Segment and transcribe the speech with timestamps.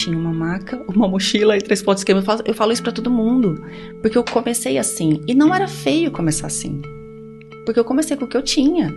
[0.00, 2.10] tinha uma maca, uma mochila e três potes de.
[2.10, 3.62] Eu falo, eu falo isso para todo mundo,
[4.00, 6.80] porque eu comecei assim e não era feio começar assim,
[7.66, 8.90] porque eu comecei com o que eu tinha.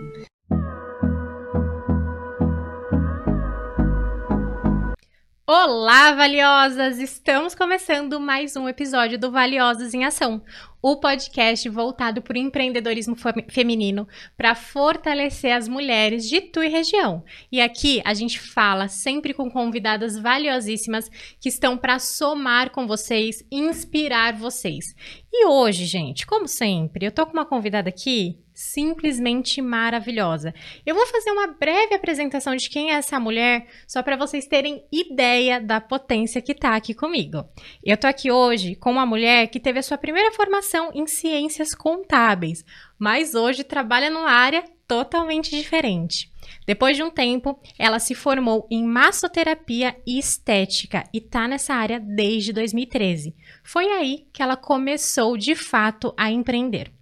[5.46, 6.98] Olá, valiosas!
[6.98, 10.42] Estamos começando mais um episódio do Valiosas em Ação,
[10.86, 13.16] o podcast voltado para o empreendedorismo
[13.48, 14.06] feminino
[14.36, 17.24] para fortalecer as mulheres de Tui região.
[17.50, 21.08] E aqui a gente fala sempre com convidadas valiosíssimas
[21.40, 24.94] que estão para somar com vocês, inspirar vocês.
[25.32, 30.54] E hoje, gente, como sempre, eu tô com uma convidada aqui simplesmente maravilhosa.
[30.86, 34.84] Eu vou fazer uma breve apresentação de quem é essa mulher, só para vocês terem
[34.92, 37.44] ideia da potência que está aqui comigo.
[37.84, 41.74] Eu tô aqui hoje com uma mulher que teve a sua primeira formação em ciências
[41.74, 42.64] contábeis,
[42.96, 46.30] mas hoje trabalha numa área totalmente diferente.
[46.66, 51.98] Depois de um tempo, ela se formou em massoterapia e estética e está nessa área
[51.98, 53.34] desde 2013.
[53.62, 56.92] Foi aí que ela começou de fato a empreender.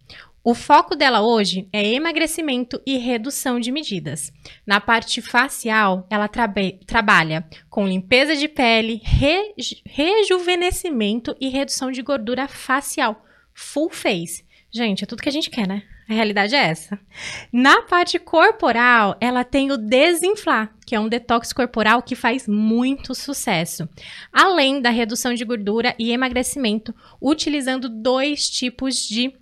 [0.45, 4.33] O foco dela hoje é emagrecimento e redução de medidas.
[4.67, 6.29] Na parte facial, ela
[6.85, 9.01] trabalha com limpeza de pele,
[9.87, 13.25] rejuvenescimento e redução de gordura facial.
[13.55, 14.45] Full face.
[14.69, 15.85] Gente, é tudo que a gente quer, né?
[16.09, 16.99] A realidade é essa.
[17.53, 23.15] Na parte corporal, ela tem o Desinflar, que é um detox corporal que faz muito
[23.15, 23.89] sucesso.
[24.33, 29.33] Além da redução de gordura e emagrecimento, utilizando dois tipos de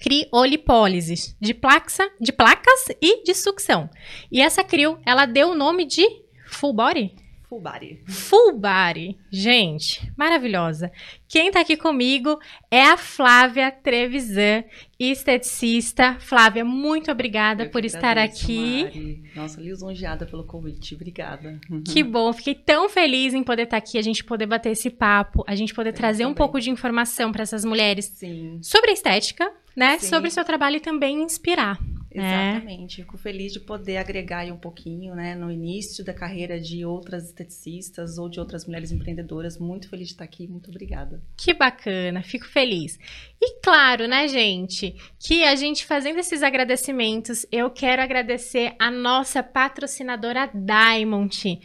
[0.00, 3.88] criolipólise de, plaxa, de placas e de sucção.
[4.30, 6.06] E essa crio, ela deu o nome de
[6.46, 7.14] full body?
[7.48, 8.00] Full body.
[8.06, 9.16] Full body.
[9.30, 10.92] Gente, maravilhosa.
[11.26, 12.38] Quem tá aqui comigo
[12.70, 14.64] é a Flávia Trevisan,
[14.98, 16.16] esteticista.
[16.20, 18.84] Flávia, muito obrigada Eu por estar agradeço, aqui.
[18.84, 19.22] Mari.
[19.34, 20.94] Nossa, lisonjeada pelo convite.
[20.94, 21.58] Obrigada.
[21.86, 25.42] Que bom, fiquei tão feliz em poder estar aqui, a gente poder bater esse papo,
[25.46, 26.36] a gente poder Eu trazer um também.
[26.36, 29.96] pouco de informação para essas mulheres Sim, sobre a estética, né?
[29.98, 30.08] Sim.
[30.08, 31.78] Sobre o seu trabalho e também inspirar.
[32.12, 32.50] né?
[32.54, 32.96] exatamente.
[32.96, 37.26] Fico feliz de poder agregar aí um pouquinho, né, no início da carreira de outras
[37.26, 39.56] esteticistas ou de outras mulheres empreendedoras.
[39.56, 40.48] Muito feliz de estar aqui.
[40.48, 41.22] Muito obrigada.
[41.36, 42.98] Que bacana, fico feliz.
[43.40, 49.44] E claro, né, gente, que a gente fazendo esses agradecimentos, eu quero agradecer a nossa
[49.44, 51.60] patrocinadora Diamond,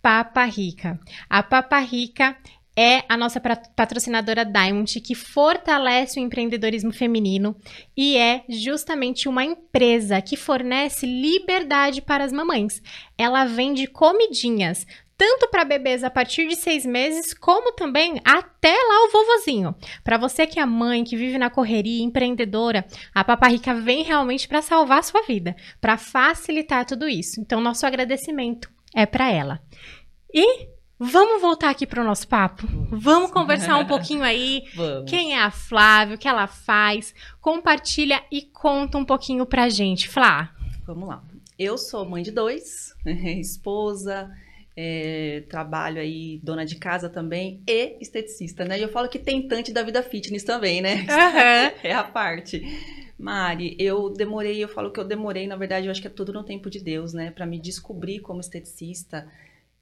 [0.00, 0.98] Papa Rica.
[1.28, 2.34] A Papa Rica
[2.80, 7.56] é a nossa patrocinadora Diamond que fortalece o empreendedorismo feminino
[7.96, 12.80] e é justamente uma empresa que fornece liberdade para as mamães.
[13.18, 14.86] Ela vende comidinhas
[15.16, 19.74] tanto para bebês a partir de seis meses, como também até lá o vovozinho.
[20.04, 24.46] Para você que é mãe, que vive na correria, empreendedora, a Papa Rica vem realmente
[24.46, 27.40] para salvar a sua vida, para facilitar tudo isso.
[27.40, 29.60] Então, nosso agradecimento é para ela.
[30.32, 32.66] E vamos voltar aqui para o nosso papo?
[32.90, 34.64] Vamos conversar um pouquinho aí.
[34.74, 35.10] Vamos.
[35.10, 37.14] Quem é a Flávia, o que ela faz?
[37.40, 40.08] Compartilha e conta um pouquinho pra gente.
[40.08, 40.54] Flá,
[40.86, 41.22] Vamos lá.
[41.58, 42.94] Eu sou mãe de dois,
[43.38, 44.30] esposa,
[44.74, 48.78] é, trabalho aí, dona de casa também e esteticista, né?
[48.78, 51.04] E eu falo que tentante da vida fitness também, né?
[51.82, 52.62] É a parte.
[53.18, 56.32] Mari, eu demorei, eu falo que eu demorei, na verdade, eu acho que é tudo
[56.32, 57.32] no tempo de Deus, né?
[57.32, 59.28] Pra me descobrir como esteticista.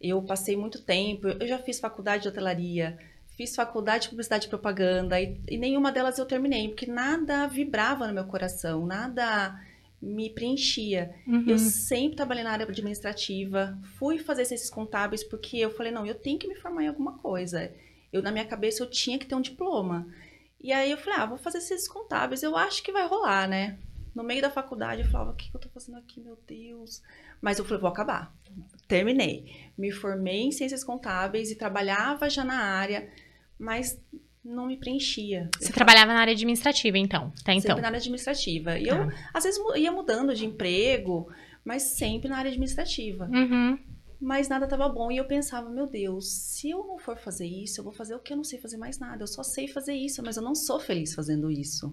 [0.00, 2.98] Eu passei muito tempo, eu já fiz faculdade de hotelaria,
[3.36, 8.06] fiz faculdade de publicidade e propaganda, e, e nenhuma delas eu terminei, porque nada vibrava
[8.06, 9.58] no meu coração, nada
[10.00, 11.14] me preenchia.
[11.26, 11.44] Uhum.
[11.46, 16.14] Eu sempre trabalhei na área administrativa, fui fazer ciências contábeis porque eu falei, não, eu
[16.14, 17.72] tenho que me formar em alguma coisa.
[18.12, 20.06] Eu, na minha cabeça, eu tinha que ter um diploma.
[20.60, 23.78] E aí eu falei, ah, vou fazer ciências contábeis, eu acho que vai rolar, né?
[24.14, 27.02] No meio da faculdade eu falava, o que, que eu tô fazendo aqui, meu Deus?
[27.40, 28.34] Mas eu falei, vou acabar.
[28.88, 29.46] Terminei.
[29.76, 33.08] Me formei em ciências contábeis e trabalhava já na área,
[33.58, 34.00] mas
[34.44, 35.50] não me preenchia.
[35.58, 37.62] Você trabalhava na área administrativa, então, tá então.
[37.70, 38.78] Sempre na área administrativa.
[38.78, 39.30] E eu, Tá.
[39.34, 41.28] às vezes, ia mudando de emprego,
[41.64, 43.28] mas sempre na área administrativa.
[43.32, 43.78] Uhum.
[44.20, 45.10] Mas nada estava bom.
[45.10, 48.18] E eu pensava, meu Deus, se eu não for fazer isso, eu vou fazer o
[48.20, 49.22] que eu não sei fazer mais nada.
[49.22, 51.92] Eu só sei fazer isso, mas eu não sou feliz fazendo isso.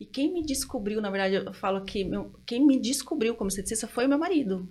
[0.00, 3.86] E quem me descobriu, na verdade, eu falo que meu- quem me descobriu como esteticista
[3.86, 4.68] foi o meu marido.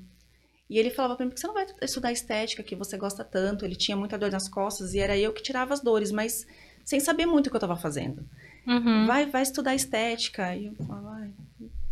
[0.73, 3.23] E ele falava pra mim, por que você não vai estudar estética, que você gosta
[3.23, 3.63] tanto?
[3.63, 6.47] Ele tinha muita dor nas costas e era eu que tirava as dores, mas
[6.83, 8.25] sem saber muito o que eu estava fazendo.
[8.65, 9.05] Uhum.
[9.05, 10.55] Vai, vai estudar estética.
[10.55, 11.29] E eu falava,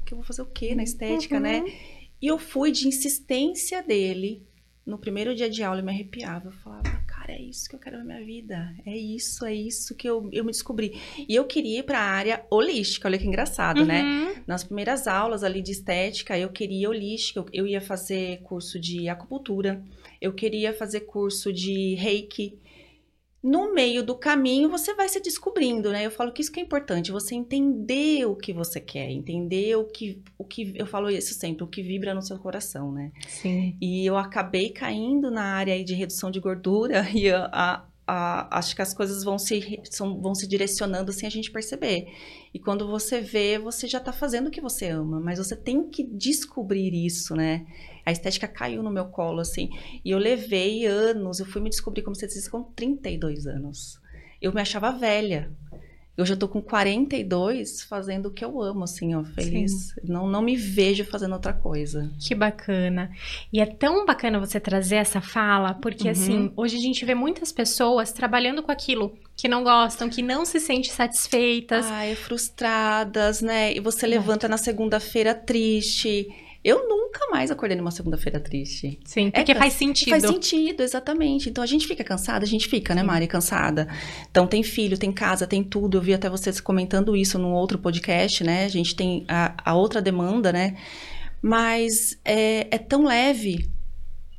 [0.04, 1.42] que eu vou fazer o quê na estética, Uhum.
[1.42, 1.64] né?
[2.20, 4.44] E eu fui de insistência dele.
[4.84, 6.48] No primeiro dia de aula, eu me arrepiava.
[6.48, 8.74] Eu falava, cara, é isso que eu quero na minha vida.
[8.86, 11.00] É isso, é isso que eu, eu me descobri.
[11.28, 13.08] E eu queria ir para a área holística.
[13.08, 14.02] Olha que engraçado, né?
[14.02, 14.44] Uhum.
[14.48, 17.40] Nas primeiras aulas ali de estética, eu queria holística.
[17.40, 19.84] Eu, eu ia fazer curso de acupuntura.
[20.20, 22.58] Eu queria fazer curso de reiki.
[23.44, 26.06] No meio do caminho você vai se descobrindo, né?
[26.06, 29.86] Eu falo que isso que é importante, você entender o que você quer, entender o
[29.86, 33.12] que, o que eu falo isso sempre, o que vibra no seu coração, né?
[33.28, 33.76] Sim.
[33.82, 38.76] E eu acabei caindo na área de redução de gordura e a, a, a, acho
[38.76, 42.14] que as coisas vão se, são, vão se direcionando sem a gente perceber.
[42.54, 45.90] E quando você vê, você já tá fazendo o que você ama, mas você tem
[45.90, 47.66] que descobrir isso, né?
[48.06, 49.70] A estética caiu no meu colo, assim.
[50.04, 54.00] E eu levei anos, eu fui me descobrir como você disse com 32 anos.
[54.42, 55.52] Eu me achava velha.
[56.18, 59.96] Eu já tô com 42 fazendo o que eu amo, assim, ó, feliz.
[60.04, 62.12] Não, não me vejo fazendo outra coisa.
[62.20, 63.10] Que bacana.
[63.52, 66.12] E é tão bacana você trazer essa fala, porque Uhum.
[66.12, 70.44] assim, hoje a gente vê muitas pessoas trabalhando com aquilo que não gostam, que não
[70.46, 71.86] se sentem satisfeitas.
[71.88, 73.74] Ai, frustradas, né?
[73.74, 76.28] E você levanta na segunda-feira triste.
[76.64, 79.00] Eu nunca mais acordei numa segunda-feira triste.
[79.04, 80.10] Sim, É porque cansa- faz sentido.
[80.12, 81.50] Faz sentido, exatamente.
[81.50, 83.88] Então a gente fica cansada, a gente fica, né, Mari, cansada.
[84.30, 85.98] Então tem filho, tem casa, tem tudo.
[85.98, 88.66] Eu vi até vocês comentando isso num outro podcast, né?
[88.66, 90.78] A gente tem a, a outra demanda, né?
[91.42, 93.68] Mas é, é tão leve.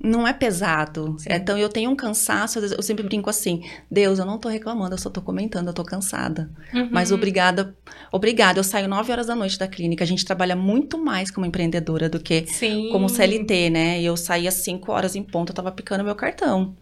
[0.02, 1.16] Não é pesado.
[1.18, 1.28] Sim.
[1.30, 4.98] Então eu tenho um cansaço, eu sempre brinco assim: Deus, eu não tô reclamando, eu
[4.98, 6.50] só tô comentando, eu tô cansada.
[6.74, 6.88] Uhum.
[6.90, 7.76] Mas obrigada,
[8.10, 8.58] obrigada.
[8.58, 10.02] Eu saio 9 horas da noite da clínica.
[10.02, 12.88] A gente trabalha muito mais como empreendedora do que Sim.
[12.90, 14.00] como CLT, né?
[14.00, 16.76] E eu saía 5 horas em ponto, eu tava picando meu cartão.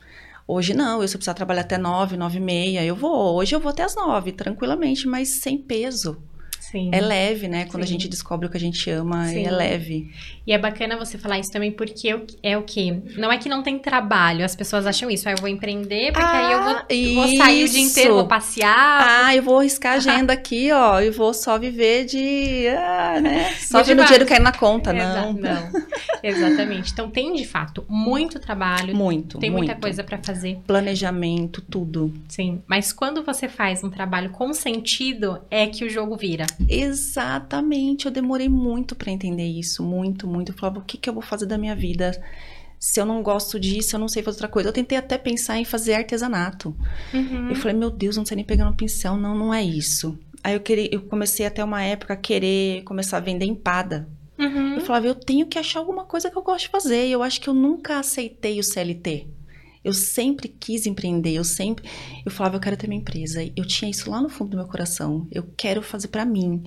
[0.49, 3.37] Hoje não, eu se eu precisar trabalhar até 9, 9 e meia, eu vou.
[3.37, 6.21] Hoje eu vou até as 9, tranquilamente, mas sem peso.
[6.71, 6.91] Sim.
[6.93, 7.65] É leve, né?
[7.65, 7.89] Quando Sim.
[7.89, 9.45] a gente descobre o que a gente ama, Sim.
[9.47, 10.11] é leve.
[10.47, 12.97] E é bacana você falar isso também, porque é o quê?
[13.17, 15.29] Não é que não tem trabalho, as pessoas acham isso.
[15.29, 19.25] Ah, eu vou empreender, porque aí eu vou, vou sair o dia inteiro, vou passear.
[19.27, 22.69] Ah, eu vou riscar a agenda aqui, ó, e vou só viver de.
[22.69, 23.51] Ah, né?
[23.61, 25.33] Só De vendo o dinheiro cair na conta, Exa- não.
[25.33, 25.71] não.
[26.23, 26.93] Exatamente.
[26.93, 29.39] Então tem, de fato, muito trabalho, Muito.
[29.39, 29.83] tem muita muito.
[29.83, 30.59] coisa pra fazer.
[30.67, 32.13] Planejamento, tudo.
[32.29, 32.63] Sim.
[32.67, 36.47] Mas quando você faz um trabalho com sentido, é que o jogo vira.
[36.69, 40.53] Exatamente, eu demorei muito pra entender isso, muito, muito.
[40.53, 42.13] Eu falava, o que, que eu vou fazer da minha vida?
[42.79, 44.69] Se eu não gosto disso, eu não sei fazer outra coisa.
[44.69, 46.75] Eu tentei até pensar em fazer artesanato.
[47.13, 47.51] Uhum.
[47.51, 50.19] Eu falei, meu Deus, não sei nem pegar no pincel, não, não é isso.
[50.43, 54.09] Aí eu, queria, eu comecei até uma época a querer começar a vender empada.
[54.39, 54.77] Uhum.
[54.77, 57.07] Eu falava, eu tenho que achar alguma coisa que eu gosto de fazer.
[57.07, 59.27] E eu acho que eu nunca aceitei o CLT.
[59.83, 61.89] Eu sempre quis empreender, eu sempre.
[62.25, 63.43] Eu falava, eu quero ter minha empresa.
[63.57, 65.27] Eu tinha isso lá no fundo do meu coração.
[65.33, 66.63] Eu quero fazer pra mim.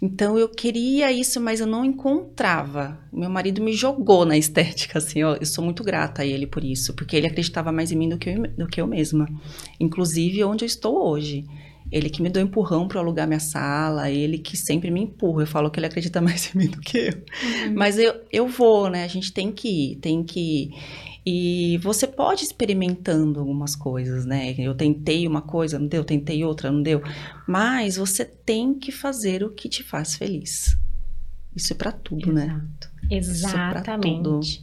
[0.00, 2.98] Então eu queria isso, mas eu não encontrava.
[3.12, 5.34] Meu marido me jogou na estética, assim, ó.
[5.34, 8.18] Eu sou muito grata a ele por isso, porque ele acreditava mais em mim do
[8.18, 9.28] que eu, do que eu mesma.
[9.80, 11.44] Inclusive onde eu estou hoje.
[11.92, 15.42] Ele que me deu empurrão para alugar minha sala, ele que sempre me empurra.
[15.42, 17.12] Eu falo que ele acredita mais em mim do que eu.
[17.12, 17.74] Uhum.
[17.74, 19.04] Mas eu, eu vou, né?
[19.04, 20.70] A gente tem que ir, tem que ir.
[21.26, 24.54] E você pode experimentando algumas coisas, né?
[24.58, 27.02] Eu tentei uma coisa, não deu, tentei outra, não deu.
[27.48, 30.76] Mas você tem que fazer o que te faz feliz.
[31.56, 32.44] Isso é pra tudo, né?
[32.44, 32.62] Exato.
[32.62, 32.93] É tudo.
[33.10, 34.62] Exatamente.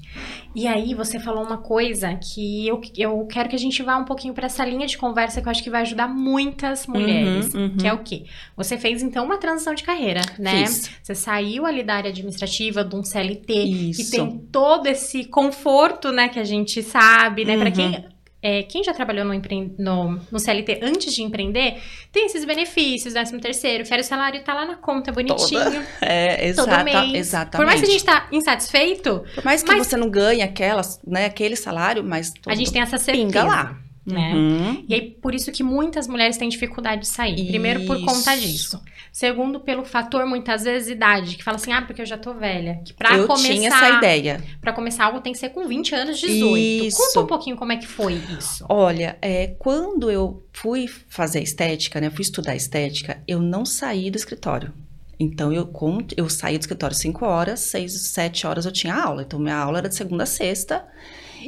[0.54, 4.04] E aí você falou uma coisa que eu, eu quero que a gente vá um
[4.04, 7.54] pouquinho para essa linha de conversa que eu acho que vai ajudar muitas mulheres.
[7.54, 7.78] Uhum, uhum.
[7.78, 8.26] Que é o quê?
[8.58, 10.66] Você fez então uma transição de carreira, né?
[10.66, 10.90] Fiz.
[11.02, 14.12] Você saiu ali da área administrativa, de um CLT, que Isso.
[14.12, 17.56] tem todo esse conforto, né, que a gente sabe, né?
[17.58, 17.72] Pra Uhum.
[17.72, 18.06] quem,
[18.42, 21.76] é, quem já trabalhou no, empre- no, no CLT antes de empreender,
[22.12, 26.84] tem esses benefícios, 13 terceiro, férias, salário tá lá na conta, bonitinho, É, todo exata,
[26.84, 27.14] mês.
[27.14, 27.58] exatamente.
[27.58, 31.00] Por mais que a gente tá insatisfeito, Por mais que mas- você não ganhe aquelas,
[31.06, 33.26] né, aquele salário, mas a gente tem essa certeza.
[33.26, 33.78] pinga lá.
[34.12, 34.34] Né?
[34.34, 34.86] Uhum.
[34.88, 37.48] E aí, por isso que muitas mulheres têm dificuldade de sair.
[37.48, 38.48] Primeiro, por conta Isso.
[38.48, 38.82] disso.
[39.12, 41.36] Segundo, pelo fator, muitas vezes, idade.
[41.36, 42.82] Que fala assim, ah, porque eu já tô velha.
[42.86, 43.54] Que pra eu começar...
[43.54, 44.42] tinha essa ideia.
[44.62, 46.58] Pra começar algo tem que ser com 20 anos, 18.
[46.58, 46.98] Isso.
[46.98, 48.66] Conta um pouquinho como é que foi isso.
[48.70, 54.18] Olha, é, quando eu fui fazer estética, né, fui estudar estética, eu não saí do
[54.18, 54.74] escritório.
[55.20, 55.70] Então, eu,
[56.18, 59.22] eu saí do escritório 5 horas, 6, 7 horas eu tinha aula.
[59.22, 60.84] Então, minha aula era de segunda a sexta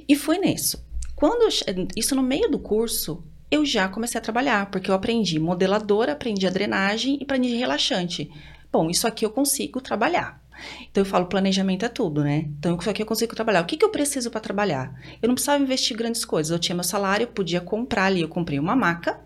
[0.07, 0.83] e fui nisso.
[1.23, 1.47] Quando
[1.95, 6.45] isso no meio do curso, eu já comecei a trabalhar, porque eu aprendi modeladora, aprendi
[6.45, 8.29] a drenagem e aprendi relaxante.
[8.69, 10.43] Bom, isso aqui eu consigo trabalhar.
[10.91, 12.49] Então eu falo, planejamento é tudo, né?
[12.59, 13.61] Então isso aqui eu consigo trabalhar.
[13.61, 14.99] O que, que eu preciso para trabalhar?
[15.21, 16.51] Eu não precisava investir grandes coisas.
[16.51, 18.19] Eu tinha meu salário, eu podia comprar ali.
[18.19, 19.21] Eu comprei uma maca,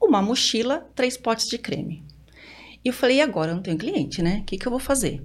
[0.00, 2.04] uma mochila, três potes de creme.
[2.84, 3.50] E eu falei, e agora?
[3.50, 4.38] Eu não tenho cliente, né?
[4.42, 5.20] O que, que eu vou fazer?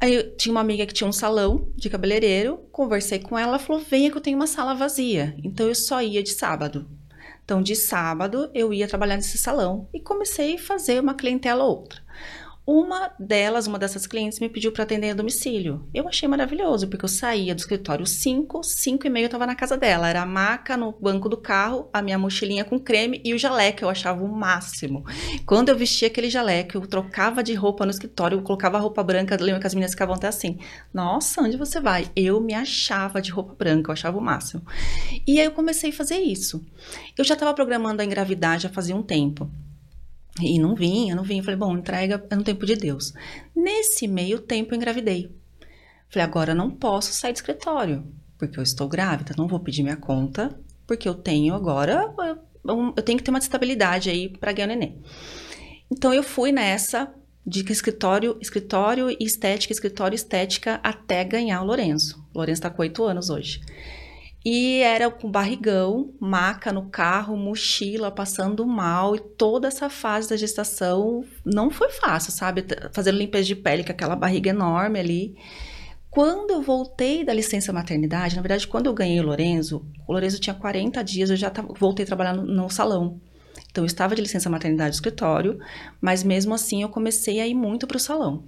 [0.00, 3.82] Aí eu tinha uma amiga que tinha um salão de cabeleireiro, conversei com ela, falou:
[3.82, 5.36] venha que eu tenho uma sala vazia.
[5.42, 6.88] Então eu só ia de sábado.
[7.48, 11.78] Então, de sábado, eu ia trabalhar nesse salão e comecei a fazer uma clientela ou
[11.78, 12.02] outra.
[12.70, 15.88] Uma delas, uma dessas clientes, me pediu para atender a domicílio.
[15.94, 19.54] Eu achei maravilhoso, porque eu saía do escritório 5, 5 e meio eu estava na
[19.54, 20.06] casa dela.
[20.06, 23.84] Era a maca no banco do carro, a minha mochilinha com creme e o jaleco,
[23.84, 25.02] eu achava o máximo.
[25.46, 29.38] Quando eu vestia aquele jaleco, eu trocava de roupa no escritório, eu colocava roupa branca,
[29.40, 30.58] lembra que as meninas ficavam até assim,
[30.92, 32.10] nossa, onde você vai?
[32.14, 34.60] Eu me achava de roupa branca, eu achava o máximo.
[35.26, 36.62] E aí eu comecei a fazer isso.
[37.16, 39.50] Eu já estava programando a engravidar já fazia um tempo.
[40.40, 41.42] E não vinha, não vinha.
[41.42, 43.12] Falei, bom, entrega é no tempo de Deus.
[43.54, 45.34] Nesse meio tempo, eu engravidei.
[46.08, 48.06] Falei, agora não posso sair do escritório,
[48.38, 52.14] porque eu estou grávida, não vou pedir minha conta, porque eu tenho agora,
[52.64, 55.02] eu, eu tenho que ter uma estabilidade aí para ganhar o neném.
[55.90, 57.12] Então eu fui nessa
[57.46, 62.22] de escritório, escritório estética, escritório estética até ganhar o Lourenço.
[62.34, 63.60] O Lourenço está com oito anos hoje.
[64.44, 69.16] E era com barrigão, maca no carro, mochila, passando mal.
[69.16, 72.64] E toda essa fase da gestação não foi fácil, sabe?
[72.92, 75.36] Fazendo limpeza de pele com aquela barriga enorme ali.
[76.10, 80.40] Quando eu voltei da licença maternidade, na verdade, quando eu ganhei o Lorenzo, o Lorenzo
[80.40, 83.20] tinha 40 dias, eu já voltei a trabalhar no, no salão.
[83.70, 85.58] Então, eu estava de licença maternidade no escritório,
[86.00, 88.44] mas mesmo assim eu comecei a ir muito para o salão.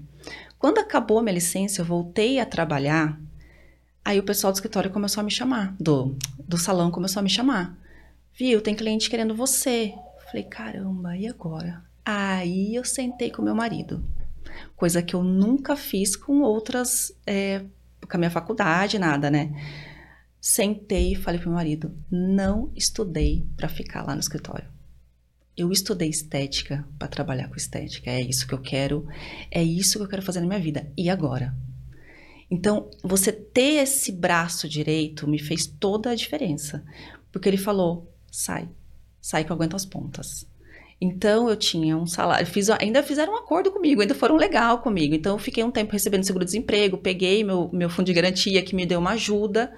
[0.58, 3.20] Quando acabou a minha licença, eu voltei a trabalhar
[4.04, 7.30] Aí o pessoal do escritório começou a me chamar, do, do salão começou a me
[7.30, 7.78] chamar.
[8.34, 9.92] Viu, tem cliente querendo você.
[10.26, 11.82] Falei, caramba, e agora?
[12.04, 14.04] Aí eu sentei com meu marido.
[14.74, 17.64] Coisa que eu nunca fiz com outras, é,
[18.08, 19.52] com a minha faculdade, nada, né?
[20.40, 24.66] Sentei e falei pro meu marido: não estudei para ficar lá no escritório.
[25.56, 28.10] Eu estudei estética para trabalhar com estética.
[28.10, 29.06] É isso que eu quero,
[29.50, 30.90] é isso que eu quero fazer na minha vida.
[30.96, 31.54] E agora?
[32.50, 36.84] Então, você ter esse braço direito me fez toda a diferença.
[37.30, 38.68] Porque ele falou: sai,
[39.20, 40.48] sai que eu aguento as pontas.
[41.02, 45.14] Então eu tinha um salário, fiz, ainda fizeram um acordo comigo, ainda foram legal comigo.
[45.14, 48.84] Então eu fiquei um tempo recebendo seguro-desemprego, peguei meu, meu fundo de garantia que me
[48.84, 49.72] deu uma ajuda,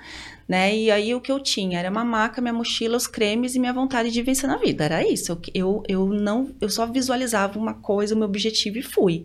[0.48, 0.74] né?
[0.74, 3.72] E aí o que eu tinha era uma maca, minha mochila, os cremes e minha
[3.72, 4.84] vontade de vencer na vida.
[4.84, 5.40] Era isso.
[5.54, 9.24] Eu, eu não, eu só visualizava uma coisa, o meu objetivo e fui.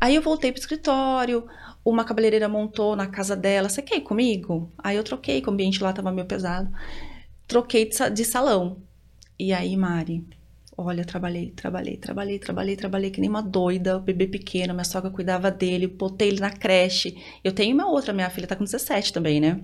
[0.00, 1.44] Aí eu voltei pro escritório,
[1.90, 4.72] uma cabeleireira montou na casa dela, você quer ir comigo?
[4.76, 6.68] Aí eu troquei, que o ambiente lá tava meio pesado.
[7.46, 8.82] Troquei de salão.
[9.38, 10.26] E aí, Mari,
[10.76, 15.10] olha, trabalhei, trabalhei, trabalhei, trabalhei, trabalhei que nem uma doida, o bebê pequeno, minha sogra
[15.10, 17.16] cuidava dele, botei ele na creche.
[17.44, 19.60] Eu tenho uma outra, minha filha tá com 17 também, né?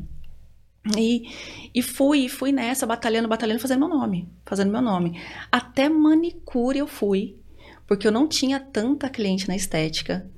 [0.97, 1.29] E,
[1.75, 5.21] e fui, fui nessa, batalhando, batalhando, fazendo meu nome, fazendo meu nome.
[5.51, 7.37] Até manicure eu fui,
[7.87, 10.31] porque eu não tinha tanta cliente na estética.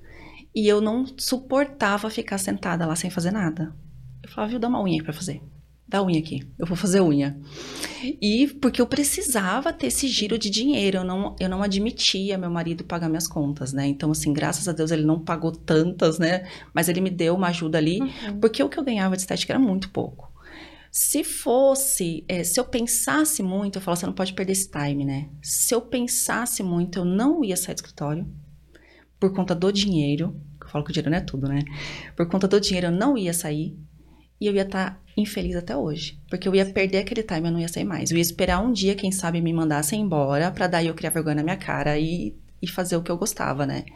[0.55, 3.75] E eu não suportava ficar sentada lá sem fazer nada.
[4.23, 5.43] Eu falava, viu, dá uma unha aí pra fazer.
[5.87, 7.39] Dá unha aqui, eu vou fazer unha.
[8.03, 12.51] E porque eu precisava ter esse giro de dinheiro, eu não, eu não admitia meu
[12.51, 13.87] marido pagar minhas contas, né?
[13.87, 16.49] Então, assim, graças a Deus ele não pagou tantas, né?
[16.73, 18.41] Mas ele me deu uma ajuda ali, uhum.
[18.41, 20.33] porque o que eu ganhava de estética era muito pouco.
[20.91, 25.05] Se fosse, é, se eu pensasse muito, eu falo, você não pode perder esse time,
[25.05, 25.29] né?
[25.43, 28.27] Se eu pensasse muito, eu não ia sair do escritório
[29.25, 31.61] por conta do dinheiro, eu falo que o dinheiro não é tudo, né?
[32.15, 33.75] Por conta do dinheiro eu não ia sair
[34.39, 37.53] e eu ia estar tá infeliz até hoje, porque eu ia perder aquele time, eu
[37.53, 38.11] não ia sair mais.
[38.11, 41.37] Eu ia esperar um dia, quem sabe, me mandassem embora para daí eu criar vergonha
[41.37, 43.87] na minha cara e, e fazer o que eu gostava, né?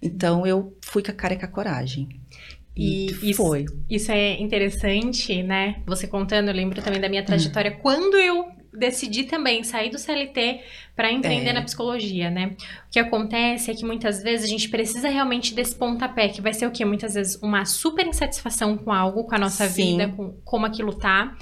[0.00, 2.08] Então eu fui com a cara e com a coragem.
[2.74, 3.64] E, e foi.
[3.64, 5.82] Isso, isso é interessante, né?
[5.84, 7.72] Você contando, eu lembro também da minha trajetória.
[7.72, 10.60] Quando eu decidi também sair do CLT
[10.96, 11.52] para empreender é.
[11.52, 12.56] na psicologia, né?
[12.88, 16.52] O que acontece é que muitas vezes a gente precisa realmente desse pontapé, que vai
[16.52, 16.84] ser o quê?
[16.84, 19.92] Muitas vezes uma super insatisfação com algo, com a nossa Sim.
[19.92, 21.36] vida, com como aquilo tá.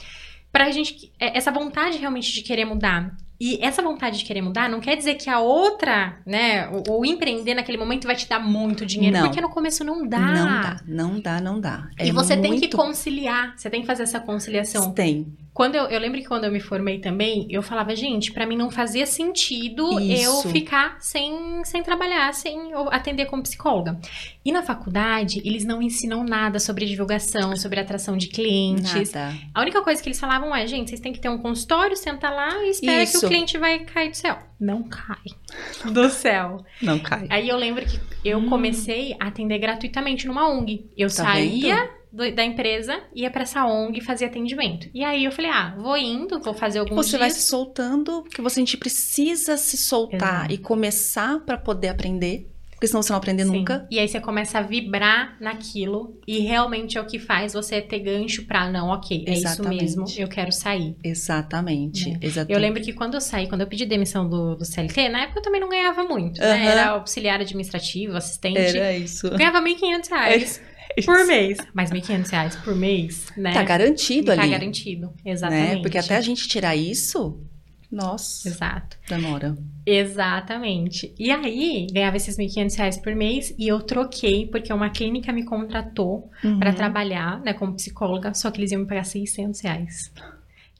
[0.52, 3.16] Pra gente, é, essa vontade realmente de querer mudar.
[3.40, 7.54] E essa vontade de querer mudar não quer dizer que a outra, né, o, empreender
[7.54, 9.24] naquele momento vai te dar muito dinheiro, não.
[9.24, 10.18] porque no começo não dá.
[10.18, 11.88] Não dá, não dá, não dá.
[11.98, 12.50] É e você muito...
[12.50, 14.92] tem que conciliar, você tem que fazer essa conciliação.
[14.92, 15.26] Tem.
[15.52, 18.56] Quando eu, eu lembro que quando eu me formei também, eu falava, gente, para mim
[18.56, 20.46] não fazia sentido Isso.
[20.46, 23.98] eu ficar sem, sem trabalhar, sem atender como psicóloga.
[24.44, 29.12] E na faculdade, eles não ensinam nada sobre divulgação, sobre atração de clientes.
[29.12, 29.36] Nada.
[29.52, 32.30] A única coisa que eles falavam é, gente, vocês têm que ter um consultório, senta
[32.30, 33.20] lá e espera Isso.
[33.20, 34.38] que o cliente vai cair do céu.
[34.58, 35.16] Não cai
[35.92, 36.64] do céu.
[36.82, 37.26] Não cai.
[37.30, 38.48] Aí eu lembro que eu hum.
[38.48, 40.90] comecei a atender gratuitamente numa ONG.
[40.96, 41.76] Eu tá saía...
[41.76, 42.00] Vendo?
[42.12, 44.88] da empresa, ia para essa ONG e fazia atendimento.
[44.92, 47.20] E aí eu falei, ah, vou indo, vou fazer alguns Você dias.
[47.20, 50.52] vai se soltando, porque você a gente precisa se soltar Exato.
[50.52, 52.50] e começar para poder aprender.
[52.80, 53.58] Porque senão você não aprende Sim.
[53.58, 53.86] nunca.
[53.90, 57.98] E aí você começa a vibrar naquilo e realmente é o que faz você ter
[57.98, 59.84] gancho pra, não, ok, é Exatamente.
[59.84, 60.96] isso mesmo, eu quero sair.
[61.04, 62.18] Exatamente, É.
[62.26, 62.52] exatamente.
[62.54, 65.40] Eu lembro que quando eu saí, quando eu pedi demissão do, do CLT, na época
[65.40, 66.64] eu também não ganhava muito, né?
[66.64, 68.58] Era auxiliar administrativo, assistente.
[68.58, 69.28] Era isso.
[69.28, 70.62] Ganhava 1.500 reais
[71.04, 71.58] por mês.
[71.74, 73.52] Mas 1.500 reais por mês, né?
[73.52, 74.50] Tá garantido tá ali.
[74.52, 75.74] garantido, exatamente.
[75.76, 75.82] Né?
[75.82, 77.42] Porque até a gente tirar isso,
[77.90, 78.96] nossa, Exato.
[79.08, 79.56] demora.
[79.86, 81.12] Exatamente.
[81.18, 85.44] E aí, ganhava esses 1.500 reais por mês e eu troquei, porque uma clínica me
[85.44, 86.58] contratou Uhum.
[86.74, 90.12] trabalhar, né, como psicóloga, só que eles iam me pagar 600 reais.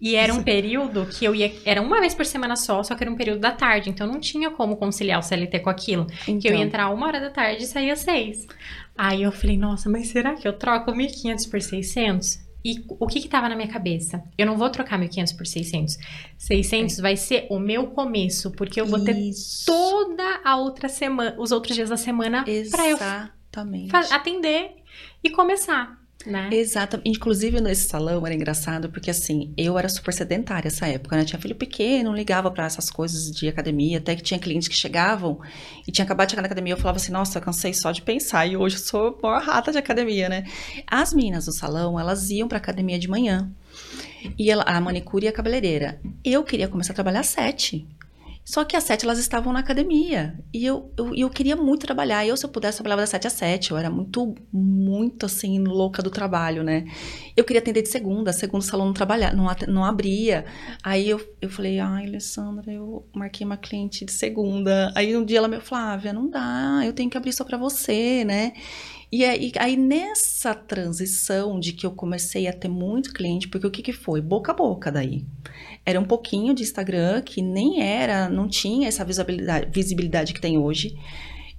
[0.01, 1.53] E era um período que eu ia.
[1.63, 4.19] Era uma vez por semana só, só que era um período da tarde, então não
[4.19, 6.07] tinha como conciliar o CLT com aquilo.
[6.07, 8.47] Que eu ia Então, entrar uma hora da tarde e saía seis.
[8.97, 12.40] Aí eu falei, nossa, mas será que eu troco 1.500 por 600?
[12.65, 14.23] E o que que tava na minha cabeça?
[14.37, 15.99] Eu não vou trocar 1.500 por 600.
[16.37, 19.65] 600 vai ser o meu começo, porque eu vou ter Isso.
[19.67, 22.99] toda a outra semana, os outros dias da semana pra eu
[24.11, 24.77] atender
[25.23, 26.51] e começar, né?
[26.53, 27.01] Exato.
[27.05, 31.25] Inclusive, nesse salão era engraçado, porque assim, eu era super sedentária essa época, né?
[31.25, 34.75] Tinha filho pequeno, não ligava pra essas coisas de academia, até que tinha clientes que
[34.75, 35.41] chegavam
[35.87, 38.47] e tinha acabado de chegar na academia, eu falava assim, nossa, cansei só de pensar,
[38.47, 40.45] e hoje eu sou a maior rata de academia, né?
[40.87, 43.51] As meninas do salão, elas iam pra academia de manhã.
[44.39, 45.99] E ela, a manicure e a cabeleireira.
[46.23, 47.87] Eu queria começar a trabalhar às sete.
[48.51, 50.37] Só que às sete elas estavam na academia.
[50.53, 52.27] E eu, eu, eu queria muito trabalhar.
[52.27, 53.71] Eu, se eu pudesse, trabalhava das sete às sete.
[53.71, 56.85] Eu era muito, muito, assim, louca do trabalho, né?
[57.37, 58.33] Eu queria atender de segunda.
[58.33, 60.45] Segunda o salão não, trabalha, não, não abria.
[60.83, 64.93] Aí eu, eu falei, ai, Alessandra, eu marquei uma cliente de segunda.
[64.97, 66.81] Aí um dia ela me Flávia, não dá.
[66.85, 68.53] Eu tenho que abrir só pra você, né?
[69.13, 73.71] E aí, aí nessa transição de que eu comecei a ter muito cliente, porque o
[73.71, 74.21] que que foi?
[74.21, 75.25] Boca a boca daí.
[75.85, 80.59] Era um pouquinho de Instagram que nem era, não tinha essa visibilidade, visibilidade que tem
[80.59, 80.97] hoje.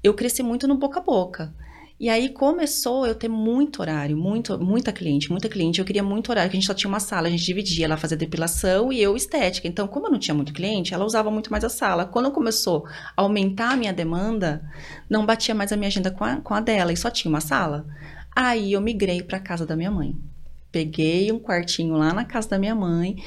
[0.04, 1.54] Eu cresci muito no boca a boca.
[2.02, 5.78] E aí começou eu ter muito horário, muito, muita cliente, muita cliente.
[5.78, 7.96] Eu queria muito horário, que a gente só tinha uma sala, a gente dividia, ela
[7.96, 9.68] fazia depilação e eu estética.
[9.68, 12.04] Então, como eu não tinha muito cliente, ela usava muito mais a sala.
[12.04, 14.68] Quando começou a aumentar a minha demanda,
[15.08, 17.40] não batia mais a minha agenda com a, com a dela e só tinha uma
[17.40, 17.86] sala.
[18.36, 20.16] Aí eu migrei para casa da minha mãe.
[20.72, 23.18] Peguei um quartinho lá na casa da minha mãe.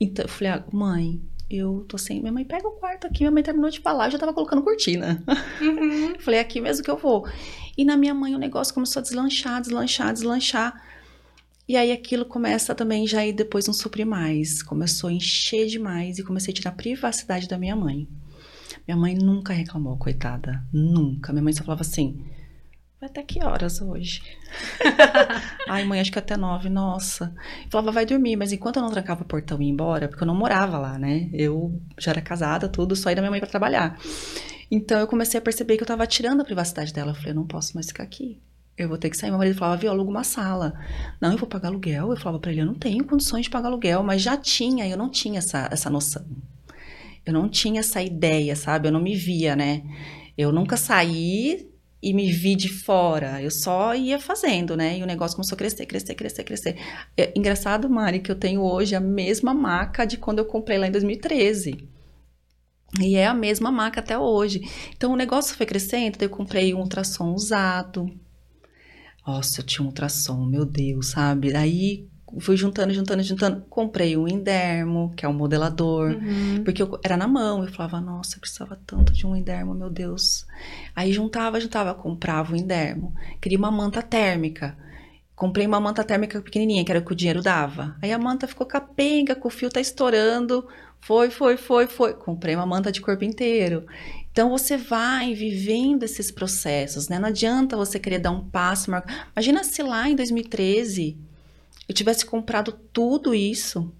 [0.00, 2.20] Então eu falei, ah, mãe, eu tô sem.
[2.20, 3.20] Minha mãe pega o quarto aqui.
[3.20, 5.22] Minha mãe terminou de falar, eu já tava colocando cortina.
[5.60, 6.18] Uhum.
[6.20, 7.26] Falei, é aqui mesmo que eu vou.
[7.76, 10.82] E na minha mãe o negócio começou a deslanchar, deslanchar, deslanchar.
[11.68, 14.62] E aí aquilo começa também já ir depois não suprir mais.
[14.62, 18.08] Começou a encher demais e comecei a tirar a privacidade da minha mãe.
[18.86, 20.62] Minha mãe nunca reclamou, coitada.
[20.72, 21.32] Nunca.
[21.32, 22.24] Minha mãe só falava assim:
[23.06, 24.22] até que horas hoje?
[25.68, 27.34] Ai, mãe, acho que até nove, nossa.
[27.64, 30.22] Eu falava, vai dormir, mas enquanto eu não trancava o portão e ia embora, porque
[30.22, 31.28] eu não morava lá, né?
[31.32, 33.98] Eu já era casada, tudo, só ia da minha mãe pra trabalhar.
[34.70, 37.12] Então eu comecei a perceber que eu tava tirando a privacidade dela.
[37.12, 38.40] Eu falei, eu não posso mais ficar aqui.
[38.76, 39.30] Eu vou ter que sair.
[39.30, 40.74] Meu marido falava, viu, aluga uma sala.
[41.20, 42.10] Não, eu vou pagar aluguel.
[42.10, 44.96] Eu falava pra ele, eu não tenho condições de pagar aluguel, mas já tinha, eu
[44.96, 46.26] não tinha essa, essa noção.
[47.24, 48.88] Eu não tinha essa ideia, sabe?
[48.88, 49.82] Eu não me via, né?
[50.36, 51.68] Eu nunca saí
[52.02, 53.42] e me vi de fora.
[53.42, 54.98] Eu só ia fazendo, né?
[54.98, 56.76] E o negócio começou a crescer, crescer, crescer, crescer.
[57.16, 60.86] É engraçado, Mari, que eu tenho hoje a mesma maca de quando eu comprei lá
[60.86, 61.88] em 2013.
[63.00, 64.60] E é a mesma maca até hoje.
[64.96, 68.06] Então o negócio foi crescendo, eu comprei um ultrassom usado.
[69.26, 71.54] Nossa, eu tinha um ultrassom, meu Deus, sabe?
[71.56, 72.08] Aí
[72.40, 73.64] fui juntando, juntando, juntando.
[73.70, 76.10] Comprei um Indermo, que é um modelador.
[76.10, 76.64] Uhum.
[76.64, 79.88] Porque eu, era na mão, eu falava, nossa, eu precisava tanto de um Indermo, meu
[79.88, 80.46] Deus.
[80.94, 83.14] Aí juntava, juntava, comprava o Indermo.
[83.40, 84.76] Queria uma manta térmica.
[85.34, 87.96] Comprei uma manta térmica pequenininha, que era o que o dinheiro dava.
[88.02, 90.66] Aí a manta ficou capenga, com o fio tá estourando.
[91.00, 92.14] Foi, foi, foi, foi.
[92.14, 93.86] Comprei uma manta de corpo inteiro.
[94.32, 97.18] Então você vai vivendo esses processos, né?
[97.18, 98.90] Não adianta você querer dar um passo.
[99.34, 101.16] Imagina se lá em 2013
[101.88, 103.92] eu tivesse comprado tudo isso.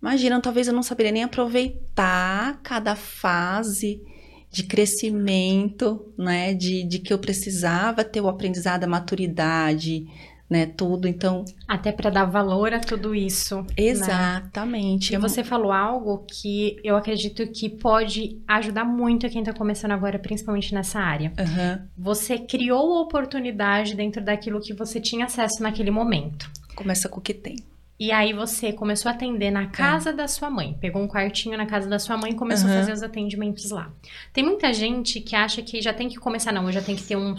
[0.00, 4.02] Imagina, talvez eu não saberia nem aproveitar cada fase
[4.50, 6.54] de crescimento, né?
[6.54, 10.06] De, de que eu precisava ter o aprendizado, a maturidade,
[10.48, 10.66] né?
[10.66, 11.08] Tudo.
[11.08, 13.62] Então, Até pra dar valor a tudo isso.
[13.62, 13.66] né?
[13.76, 15.14] exatamente.
[15.14, 20.18] E você falou algo que eu acredito que pode ajudar muito quem tá começando agora,
[20.18, 21.32] principalmente nessa área.
[21.38, 21.88] Aham.
[21.96, 26.48] Você criou a oportunidade dentro daquilo que você tinha acesso naquele momento.
[26.74, 27.56] Começa com o que tem.
[27.98, 30.76] E aí você começou a atender na casa da sua mãe.
[30.80, 32.80] Pegou um quartinho na casa da sua mãe e começou a Aham.
[32.80, 33.92] fazer os atendimentos lá.
[34.32, 37.04] Tem muita gente que acha que já tem que começar, não, eu já tenho que
[37.04, 37.36] ter um,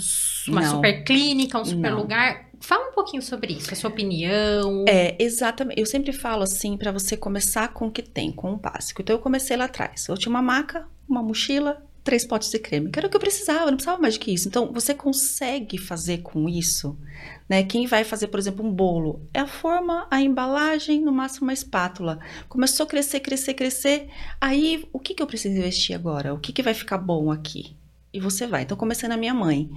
[0.48, 0.72] uma Não.
[0.72, 1.98] super clínica, um super Não.
[1.98, 2.46] lugar.
[2.62, 4.86] Fala um pouquinho sobre isso, a sua opinião.
[4.88, 5.78] É, exatamente.
[5.80, 9.02] Eu sempre falo assim para você começar com o que tem, com o básico.
[9.02, 10.08] Então eu comecei lá atrás.
[10.08, 13.20] Eu tinha uma maca, uma mochila, três potes de creme, que era o que eu
[13.20, 14.48] precisava, não precisava mais do que isso.
[14.48, 16.96] Então, você consegue fazer com isso,
[17.50, 17.64] né?
[17.64, 21.54] Quem vai fazer, por exemplo, um bolo, é a forma, a embalagem, no máximo uma
[21.54, 22.20] espátula.
[22.48, 24.08] Começou a crescer, crescer, crescer.
[24.40, 26.32] Aí, o que, que eu preciso investir agora?
[26.32, 27.76] O que, que vai ficar bom aqui?
[28.14, 28.62] e você vai.
[28.62, 29.70] Então, comecei na minha mãe.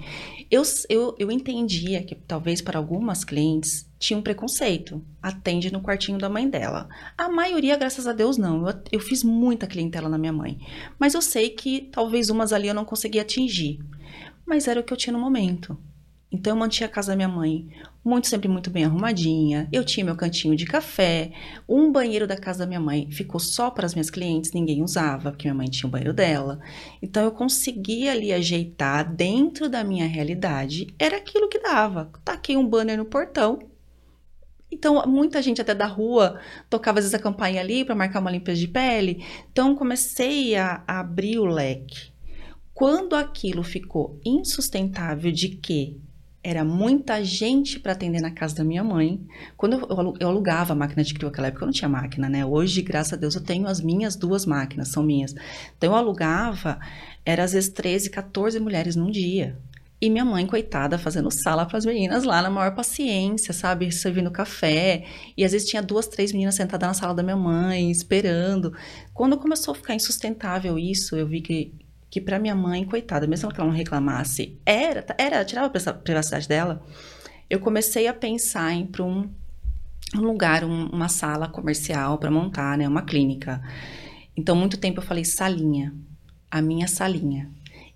[0.48, 5.04] Eu, eu, eu entendia que talvez para algumas clientes tinha um preconceito.
[5.22, 6.88] Atende no quartinho da mãe dela.
[7.16, 8.68] A maioria, graças a Deus, não.
[8.68, 10.58] Eu, eu fiz muita clientela na minha mãe.
[10.98, 13.80] Mas eu sei que talvez umas ali eu não conseguia atingir.
[14.46, 15.78] Mas era o que eu tinha no momento.
[16.30, 17.68] Então eu mantinha a casa da minha mãe
[18.08, 19.68] muito sempre muito bem arrumadinha.
[19.70, 21.30] Eu tinha meu cantinho de café.
[21.68, 25.30] Um banheiro da casa da minha mãe ficou só para as minhas clientes, ninguém usava,
[25.30, 26.58] porque minha mãe tinha o banheiro dela.
[27.02, 30.86] Então eu conseguia ali ajeitar dentro da minha realidade.
[30.98, 32.10] Era aquilo que dava.
[32.24, 33.58] Taquei um banner no portão.
[34.70, 38.30] Então, muita gente até da rua tocava às vezes a campainha ali para marcar uma
[38.30, 39.24] limpeza de pele.
[39.50, 42.12] Então, comecei a, abrir o leque.
[42.74, 46.00] Quando aquilo ficou insustentável de que
[46.42, 49.20] era muita gente para atender na casa da minha mãe.
[49.56, 52.46] Quando eu, eu, alugava a máquina de crio naquela época, eu não tinha máquina, né?
[52.46, 55.34] Hoje, graças a Deus, eu tenho as minhas duas máquinas, são minhas.
[55.76, 56.78] Então, eu alugava,
[57.24, 59.58] era às vezes 13, 14 mulheres num dia.
[60.00, 63.90] E minha mãe, coitada, fazendo sala para as meninas lá na maior paciência, sabe?
[63.90, 65.04] Servindo café.
[65.36, 68.72] E às vezes tinha duas, três meninas sentadas na sala da minha mãe, esperando.
[69.12, 71.74] Quando começou a ficar insustentável isso, eu vi que
[72.10, 76.48] que para minha mãe, coitada, mesmo que ela não reclamasse, era, era tirava a privacidade
[76.48, 76.82] dela.
[77.50, 79.30] Eu comecei a pensar em para um,
[80.14, 83.62] um, lugar, um, uma sala comercial para montar, né, uma clínica.
[84.36, 85.94] Então, muito tempo eu falei salinha,
[86.50, 87.50] a minha salinha.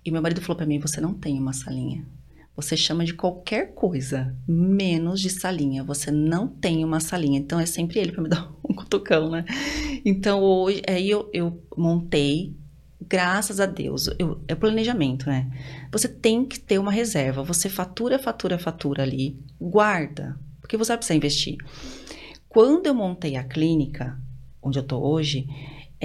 [0.05, 2.05] E meu marido falou para mim: você não tem uma salinha.
[2.55, 5.83] Você chama de qualquer coisa, menos de salinha.
[5.83, 7.39] Você não tem uma salinha.
[7.39, 9.43] Então é sempre ele para me dar um cutucão, né?
[10.05, 12.55] Então hoje, aí eu, eu montei
[13.07, 15.49] graças a Deus, eu, é planejamento, né?
[15.91, 17.43] Você tem que ter uma reserva.
[17.43, 21.57] Você fatura, fatura, fatura ali, guarda, porque você vai precisar investir.
[22.47, 24.17] Quando eu montei a clínica,
[24.61, 25.47] onde eu tô hoje,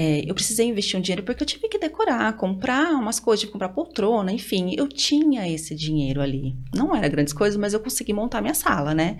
[0.00, 3.48] é, eu precisei investir um dinheiro porque eu tive que decorar, comprar umas coisas, tive
[3.48, 6.56] que comprar poltrona, enfim, eu tinha esse dinheiro ali.
[6.72, 9.18] Não era grandes coisas, mas eu consegui montar minha sala, né?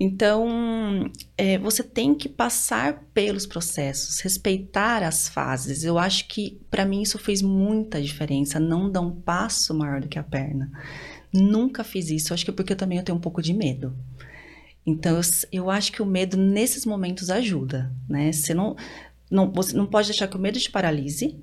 [0.00, 1.08] Então,
[1.38, 5.84] é, você tem que passar pelos processos, respeitar as fases.
[5.84, 8.58] Eu acho que, para mim, isso fez muita diferença.
[8.58, 10.72] Não dar um passo maior do que a perna.
[11.32, 13.94] Nunca fiz isso, acho que é porque eu também eu tenho um pouco de medo.
[14.86, 18.30] Então, eu, eu acho que o medo nesses momentos ajuda, né?
[18.30, 18.76] Você não,
[19.30, 21.38] não, você não pode deixar que o medo te paralise,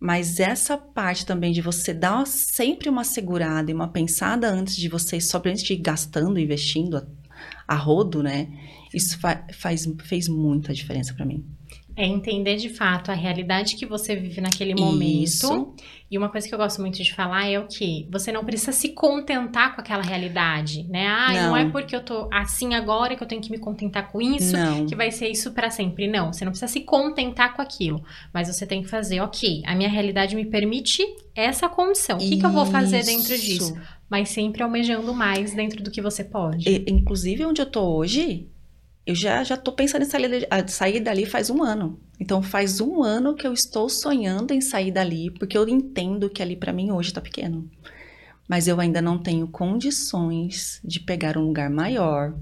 [0.00, 4.88] mas essa parte também de você dar sempre uma segurada e uma pensada antes de
[4.88, 7.06] você, só antes de ir gastando, investindo a,
[7.68, 8.48] a rodo, né?
[8.92, 11.44] Isso fa faz, fez muita diferença para mim.
[11.96, 15.22] É entender de fato a realidade que você vive naquele momento.
[15.22, 15.74] Isso.
[16.10, 18.70] E uma coisa que eu gosto muito de falar é o que você não precisa
[18.70, 21.06] se contentar com aquela realidade, né?
[21.06, 21.42] Ah, não.
[21.48, 24.54] não é porque eu tô assim agora que eu tenho que me contentar com isso,
[24.54, 24.84] não.
[24.84, 26.06] que vai ser isso para sempre.
[26.06, 28.02] Não, você não precisa se contentar com aquilo,
[28.32, 31.02] mas você tem que fazer, OK, a minha realidade me permite
[31.34, 32.18] essa condição.
[32.18, 33.74] O que, que eu vou fazer dentro disso?
[34.10, 36.68] Mas sempre almejando mais dentro do que você pode.
[36.68, 38.51] E, inclusive onde eu tô hoje,
[39.06, 42.00] eu já já tô pensando em sair, sair dali faz um ano.
[42.20, 46.42] Então faz um ano que eu estou sonhando em sair dali, porque eu entendo que
[46.42, 47.68] ali para mim hoje está pequeno.
[48.48, 52.34] Mas eu ainda não tenho condições de pegar um lugar maior.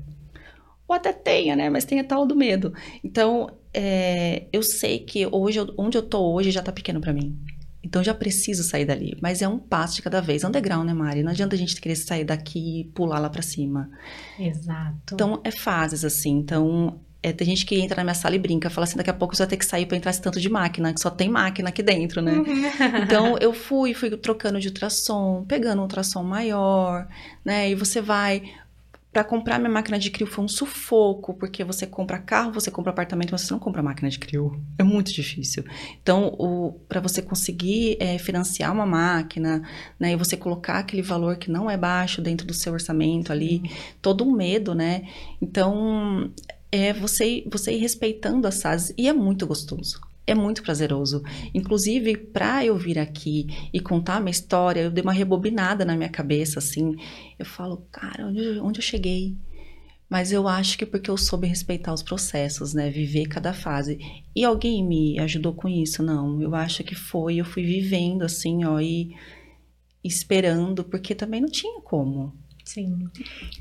[0.88, 1.70] Ou até tenha, né?
[1.70, 2.74] Mas tem a tal do medo.
[3.04, 7.38] Então, é, eu sei que hoje, onde eu tô hoje já tá pequeno para mim.
[7.82, 10.84] Então já preciso sair dali, mas é um passo de cada vez, é um degrau,
[10.84, 11.22] né, Mari?
[11.22, 13.90] Não adianta a gente querer sair daqui e pular lá para cima.
[14.38, 15.14] Exato.
[15.14, 16.30] Então é fases assim.
[16.38, 19.14] Então é, tem gente que entra na minha sala e brinca, fala assim, daqui a
[19.14, 21.28] pouco você vai ter que sair para entrar esse tanto de máquina, que só tem
[21.28, 22.34] máquina aqui dentro, né?
[23.02, 27.06] então eu fui, fui trocando de ultrassom, pegando um ultrassom maior,
[27.44, 27.70] né?
[27.70, 28.42] E você vai
[29.12, 32.90] para comprar minha máquina de crio foi um sufoco, porque você compra carro, você compra
[32.92, 34.60] apartamento, mas você não compra máquina de crio.
[34.78, 35.64] É muito difícil.
[36.00, 39.62] Então, para você conseguir é, financiar uma máquina,
[39.98, 43.62] né, e você colocar aquele valor que não é baixo dentro do seu orçamento ali,
[44.00, 45.08] todo um medo, né?
[45.42, 46.32] Então,
[46.70, 51.22] é você, você ir respeitando as fases, e é muito gostoso é muito prazeroso.
[51.52, 55.96] Inclusive, para eu vir aqui e contar a minha história, eu dei uma rebobinada na
[55.96, 56.94] minha cabeça, assim.
[57.38, 59.36] Eu falo, cara, onde, onde eu cheguei?
[60.08, 62.90] Mas eu acho que porque eu soube respeitar os processos, né?
[62.90, 63.98] Viver cada fase.
[64.34, 66.02] E alguém me ajudou com isso?
[66.02, 66.40] Não.
[66.40, 69.14] Eu acho que foi, eu fui vivendo assim, ó, e
[70.02, 72.39] esperando, porque também não tinha como.
[72.72, 73.08] Sim.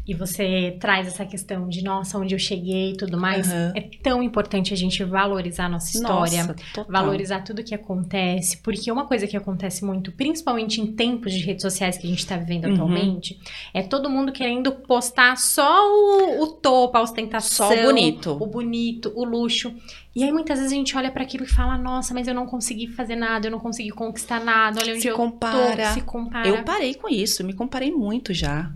[0.08, 3.52] E você traz essa questão de, nossa, onde eu cheguei e tudo mais.
[3.52, 3.72] Uhum.
[3.74, 8.92] É tão importante a gente valorizar a nossa história, nossa, valorizar tudo que acontece, porque
[8.92, 12.38] uma coisa que acontece muito, principalmente em tempos de redes sociais que a gente está
[12.38, 12.74] vivendo uhum.
[12.74, 13.40] atualmente,
[13.74, 18.46] é todo mundo querendo postar só o, o topo, a ostentação, só o bonito, o
[18.46, 19.74] bonito, o luxo.
[20.16, 22.46] E aí muitas vezes a gente olha para aquilo e fala: "Nossa, mas eu não
[22.46, 24.80] consegui fazer nada, eu não consegui conquistar nada.
[24.82, 25.88] Olha onde se eu compara.
[25.88, 26.48] tô, se compara".
[26.48, 28.72] Eu parei com isso, me comparei muito já.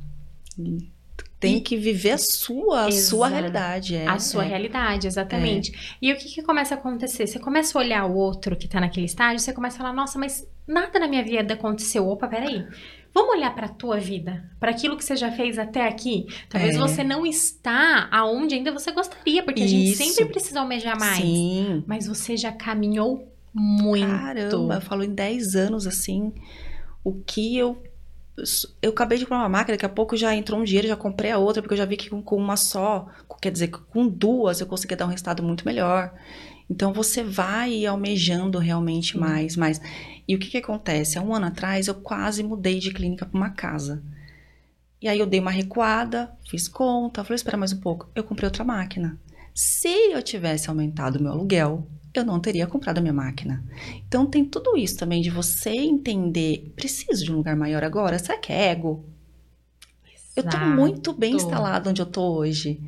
[1.39, 3.95] Tem que viver a sua, a sua realidade.
[3.95, 4.47] É, a sua é.
[4.47, 5.71] realidade, exatamente.
[5.71, 5.97] É.
[6.01, 7.27] E o que, que começa a acontecer?
[7.27, 10.17] Você começa a olhar o outro que tá naquele estágio, você começa a falar, nossa,
[10.17, 12.07] mas nada na minha vida aconteceu.
[12.07, 12.65] Opa, peraí.
[13.13, 16.25] Vamos olhar para a tua vida, para aquilo que você já fez até aqui.
[16.49, 16.79] Talvez é.
[16.79, 19.75] você não está aonde ainda você gostaria, porque Isso.
[19.75, 21.21] a gente sempre precisa almejar mais.
[21.21, 21.83] Sim.
[21.85, 24.07] Mas você já caminhou muito.
[24.07, 26.33] Caramba, eu falo em 10 anos assim,
[27.03, 27.77] o que eu
[28.81, 31.31] eu acabei de comprar uma máquina, daqui a pouco já entrou um dinheiro, já comprei
[31.31, 33.07] a outra, porque eu já vi que com, com uma só,
[33.41, 36.13] quer dizer, com duas eu conseguia dar um resultado muito melhor.
[36.69, 39.79] Então você vai almejando realmente mais, mais.
[40.27, 41.17] E o que, que acontece?
[41.17, 44.01] Há um ano atrás eu quase mudei de clínica para uma casa.
[45.01, 48.09] E aí eu dei uma recuada, fiz conta, falei, espera mais um pouco.
[48.15, 49.19] Eu comprei outra máquina.
[49.53, 51.85] Se eu tivesse aumentado o meu aluguel,
[52.19, 53.63] eu não teria comprado a minha máquina.
[54.07, 58.19] Então tem tudo isso também de você entender, preciso de um lugar maior agora?
[58.19, 59.03] Será que é ego?
[60.05, 60.31] Exato.
[60.35, 62.79] Eu estou muito bem instalado onde eu estou hoje.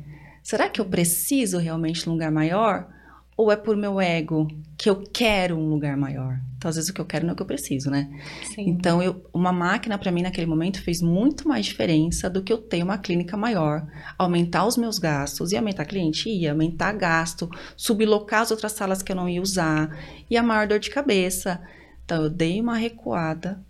[0.42, 2.88] Será que eu preciso realmente de um lugar maior?
[3.36, 6.40] Ou é por meu ego que eu quero um lugar maior?
[6.56, 8.08] Então, às vezes, o que eu quero não é o que eu preciso, né?
[8.54, 8.70] Sim.
[8.70, 12.58] Então, eu, uma máquina, para mim, naquele momento, fez muito mais diferença do que eu
[12.58, 13.86] ter uma clínica maior.
[14.18, 15.52] Aumentar os meus gastos.
[15.52, 16.30] E aumentar cliente?
[16.30, 16.52] Ia.
[16.52, 17.50] Aumentar gasto.
[17.76, 19.96] Sublocar as outras salas que eu não ia usar.
[20.30, 21.60] E a maior dor de cabeça.
[22.04, 23.62] Então, eu dei uma recuada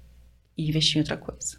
[0.57, 1.59] e investi em outra coisa.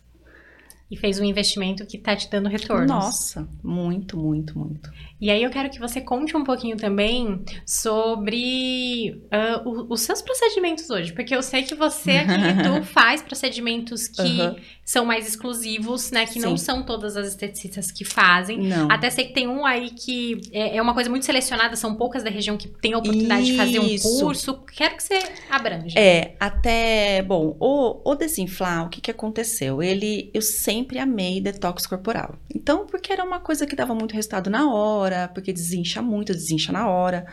[0.90, 2.88] E fez um investimento que está te dando retorno.
[2.88, 4.90] Nossa, muito, muito, muito.
[5.20, 10.90] E aí eu quero que você conte um pouquinho também sobre uh, os seus procedimentos
[10.90, 14.56] hoje, porque eu sei que você aqui tu faz procedimentos que uhum.
[14.88, 16.26] São mais exclusivos, né?
[16.26, 16.40] Que Sim.
[16.40, 18.60] não são todas as esteticistas que fazem.
[18.60, 18.90] Não.
[18.90, 22.24] Até sei que tem um aí que é, é uma coisa muito selecionada, são poucas
[22.24, 23.52] da região que tem a oportunidade Isso.
[23.52, 24.64] de fazer um curso.
[24.74, 25.20] Quero que você
[25.50, 26.00] abranja.
[26.00, 29.84] É, até, bom, o, o desinflar, o que que aconteceu?
[29.84, 32.36] Ele, eu sempre amei detox corporal.
[32.56, 36.34] Então, porque era uma coisa que dava muito resultado na hora hora, porque desincha muito,
[36.34, 37.26] desincha na hora.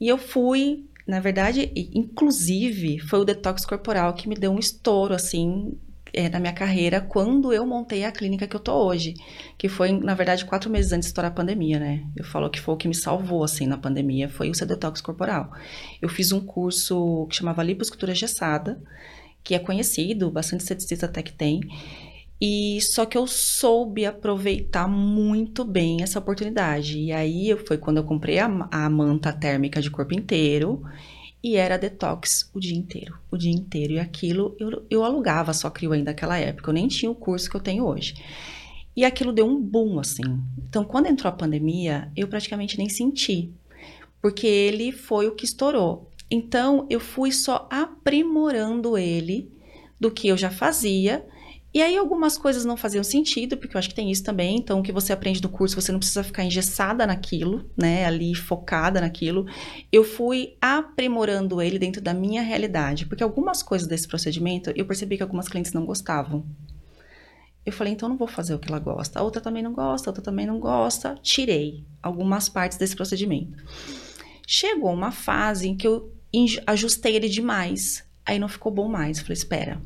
[0.00, 5.14] E eu fui, na verdade, inclusive, foi o detox corporal que me deu um estouro,
[5.14, 5.76] assim,
[6.12, 9.14] é, na minha carreira, quando eu montei a clínica que eu tô hoje.
[9.56, 12.04] Que foi, na verdade, quatro meses antes de estourar a pandemia, né?
[12.16, 15.00] Eu falo que foi o que me salvou, assim, na pandemia, foi o seu detox
[15.00, 15.50] corporal.
[16.00, 18.80] Eu fiz um curso que chamava Liposcultura Gessada,
[19.42, 21.60] que é conhecido, bastante esteticista até que tem.
[22.40, 26.98] E só que eu soube aproveitar muito bem essa oportunidade.
[26.98, 30.82] E aí foi quando eu comprei a, a manta térmica de corpo inteiro
[31.42, 33.94] e era detox o dia inteiro, o dia inteiro.
[33.94, 37.48] E aquilo eu, eu alugava só crio ainda naquela época, eu nem tinha o curso
[37.48, 38.14] que eu tenho hoje.
[38.96, 40.42] E aquilo deu um boom assim.
[40.68, 43.52] Então, quando entrou a pandemia, eu praticamente nem senti,
[44.20, 46.10] porque ele foi o que estourou.
[46.30, 49.50] Então, eu fui só aprimorando ele
[50.00, 51.24] do que eu já fazia
[51.78, 54.56] e aí algumas coisas não faziam sentido, porque eu acho que tem isso também.
[54.56, 58.04] Então, o que você aprende no curso, você não precisa ficar engessada naquilo, né?
[58.04, 59.46] Ali focada naquilo.
[59.92, 65.16] Eu fui aprimorando ele dentro da minha realidade, porque algumas coisas desse procedimento eu percebi
[65.16, 66.44] que algumas clientes não gostavam.
[67.64, 69.20] Eu falei, então não vou fazer o que ela gosta.
[69.20, 71.14] A outra também não gosta, a outra também não gosta.
[71.22, 73.56] Tirei algumas partes desse procedimento.
[74.44, 76.12] Chegou uma fase em que eu
[76.66, 78.04] ajustei ele demais.
[78.26, 79.18] Aí não ficou bom mais.
[79.18, 79.80] Eu falei, espera,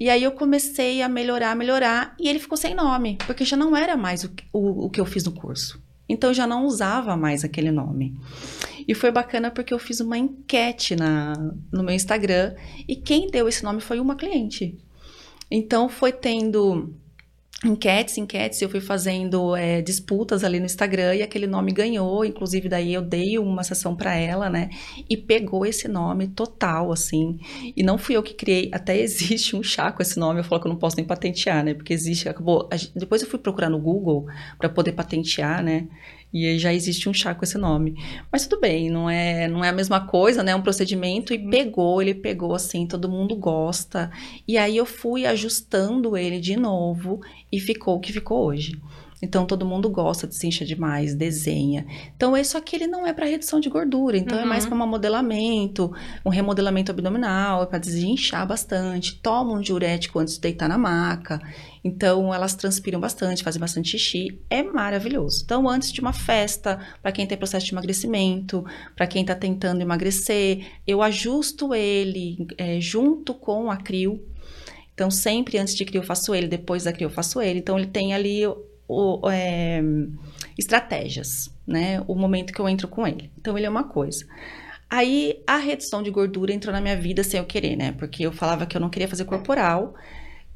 [0.00, 3.76] e aí eu comecei a melhorar, melhorar, e ele ficou sem nome, porque já não
[3.76, 5.82] era mais o, o, o que eu fiz no curso.
[6.08, 8.18] Então eu já não usava mais aquele nome.
[8.86, 11.34] E foi bacana porque eu fiz uma enquete na,
[11.72, 12.54] no meu Instagram,
[12.86, 14.78] e quem deu esse nome foi uma cliente.
[15.50, 16.94] Então foi tendo
[17.64, 22.68] enquetes, enquetes, eu fui fazendo é, disputas ali no Instagram e aquele nome ganhou, inclusive
[22.68, 24.70] daí eu dei uma sessão para ela, né?
[25.10, 27.38] E pegou esse nome total, assim.
[27.76, 30.60] E não fui eu que criei, até existe um chá com esse nome, eu falo
[30.60, 31.74] que eu não posso nem patentear, né?
[31.74, 32.68] Porque existe, acabou.
[32.94, 35.88] Depois eu fui procurar no Google para poder patentear, né?
[36.32, 37.96] E aí já existe um chá com esse nome.
[38.30, 40.52] Mas tudo bem, não é, não é a mesma coisa, né?
[40.52, 44.10] É um procedimento e pegou, ele pegou assim, todo mundo gosta.
[44.46, 48.78] E aí eu fui ajustando ele de novo e ficou o que ficou hoje.
[49.20, 51.84] Então todo mundo gosta de se demais, desenha.
[52.16, 54.44] Então isso aqui ele não é para redução de gordura, então uhum.
[54.44, 54.70] é mais uhum.
[54.70, 55.92] para um modelamento,
[56.24, 59.16] um remodelamento abdominal, é para desinchar bastante.
[59.16, 61.40] Toma um diurético antes de deitar na maca.
[61.82, 65.42] Então elas transpiram bastante, fazem bastante xixi, é maravilhoso.
[65.44, 69.80] Então antes de uma festa, para quem tem processo de emagrecimento, para quem está tentando
[69.80, 74.22] emagrecer, eu ajusto ele é, junto com a crio.
[74.94, 77.58] Então sempre antes de crio eu faço ele, depois da crio eu faço ele.
[77.58, 78.42] Então ele tem ali
[78.88, 79.82] o, é,
[80.56, 82.02] estratégias, né?
[82.08, 83.30] O momento que eu entro com ele.
[83.38, 84.26] Então, ele é uma coisa.
[84.90, 87.92] Aí, a redução de gordura entrou na minha vida sem eu querer, né?
[87.92, 89.94] Porque eu falava que eu não queria fazer corporal,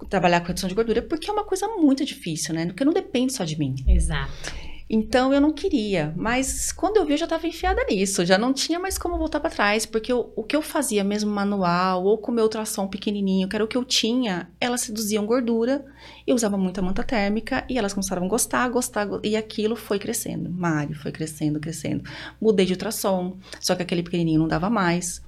[0.09, 2.67] trabalhar com redução de gordura, porque é uma coisa muito difícil, né?
[2.67, 3.75] Porque não depende só de mim.
[3.87, 4.72] Exato.
[4.95, 8.53] Então eu não queria, mas quando eu vi eu já estava enfiada nisso, já não
[8.53, 12.19] tinha mais como voltar para trás, porque eu, o que eu fazia mesmo manual ou
[12.19, 15.83] com meu ultrassom pequenininho, que era o que eu tinha, elas reduziam gordura,
[16.27, 20.51] eu usava muita manta térmica e elas começaram a gostar, gostar, e aquilo foi crescendo.
[20.51, 22.05] Mário foi crescendo, crescendo.
[22.39, 25.23] Mudei de ultrassom, só que aquele pequenininho não dava mais.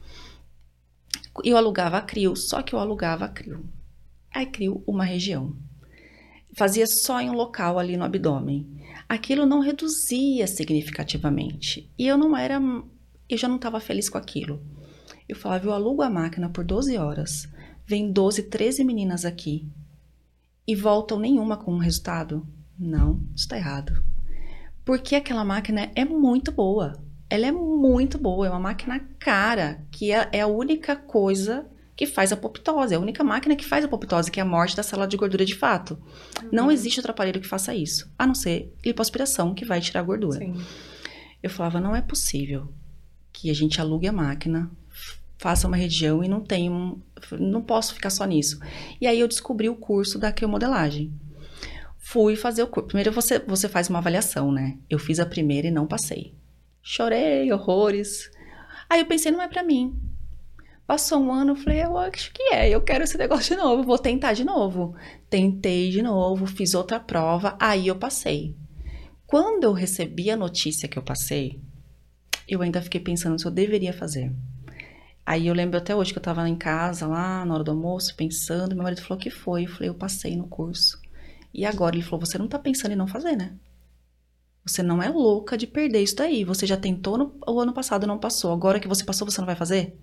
[1.42, 3.64] Eu alugava a CRIO, só que eu alugava a CRIO.
[4.30, 5.56] Aí CRIO uma região.
[6.54, 11.90] Fazia só em um local ali no abdômen aquilo não reduzia significativamente.
[11.98, 12.60] E eu não era,
[13.28, 14.62] eu já não estava feliz com aquilo.
[15.28, 17.48] Eu falava, eu alugo a máquina por 12 horas,
[17.86, 19.66] vem 12, 13 meninas aqui
[20.66, 22.46] e voltam nenhuma com um resultado?
[22.78, 24.02] Não, está errado.
[24.84, 27.02] Porque aquela máquina é muito boa.
[27.30, 32.06] Ela é muito boa, é uma máquina cara, que é, é a única coisa que
[32.06, 32.94] faz a apoptose.
[32.94, 35.16] É a única máquina que faz a apoptose, que é a morte da célula de
[35.16, 35.98] gordura de fato.
[36.42, 36.48] Uhum.
[36.52, 40.04] Não existe outro aparelho que faça isso, a não ser lipoaspiração, que vai tirar a
[40.04, 40.38] gordura.
[40.38, 40.54] Sim.
[41.42, 42.72] Eu falava, não é possível
[43.32, 44.70] que a gente alugue a máquina,
[45.36, 47.00] faça uma região e não tenha um,
[47.32, 48.58] não posso ficar só nisso.
[49.00, 51.12] E aí eu descobri o curso da criomodelagem.
[51.98, 52.88] Fui fazer o curso.
[52.88, 54.78] Primeiro você, você faz uma avaliação, né?
[54.88, 56.34] Eu fiz a primeira e não passei.
[56.82, 58.30] Chorei horrores.
[58.88, 59.98] Aí eu pensei, não é para mim.
[60.86, 63.82] Passou um ano, eu falei, eu acho que é, eu quero esse negócio de novo,
[63.82, 64.94] vou tentar de novo.
[65.30, 68.54] Tentei de novo, fiz outra prova, aí eu passei.
[69.26, 71.58] Quando eu recebi a notícia que eu passei,
[72.46, 74.30] eu ainda fiquei pensando se eu deveria fazer.
[75.26, 78.14] Aí eu lembro até hoje que eu tava em casa, lá na hora do almoço,
[78.14, 79.64] pensando, meu marido falou que foi.
[79.64, 81.00] Eu falei, eu passei no curso.
[81.52, 83.54] E agora ele falou, você não tá pensando em não fazer, né?
[84.66, 86.44] Você não é louca de perder isso daí.
[86.44, 88.52] Você já tentou no o ano passado não passou.
[88.52, 89.98] Agora que você passou, você não vai fazer?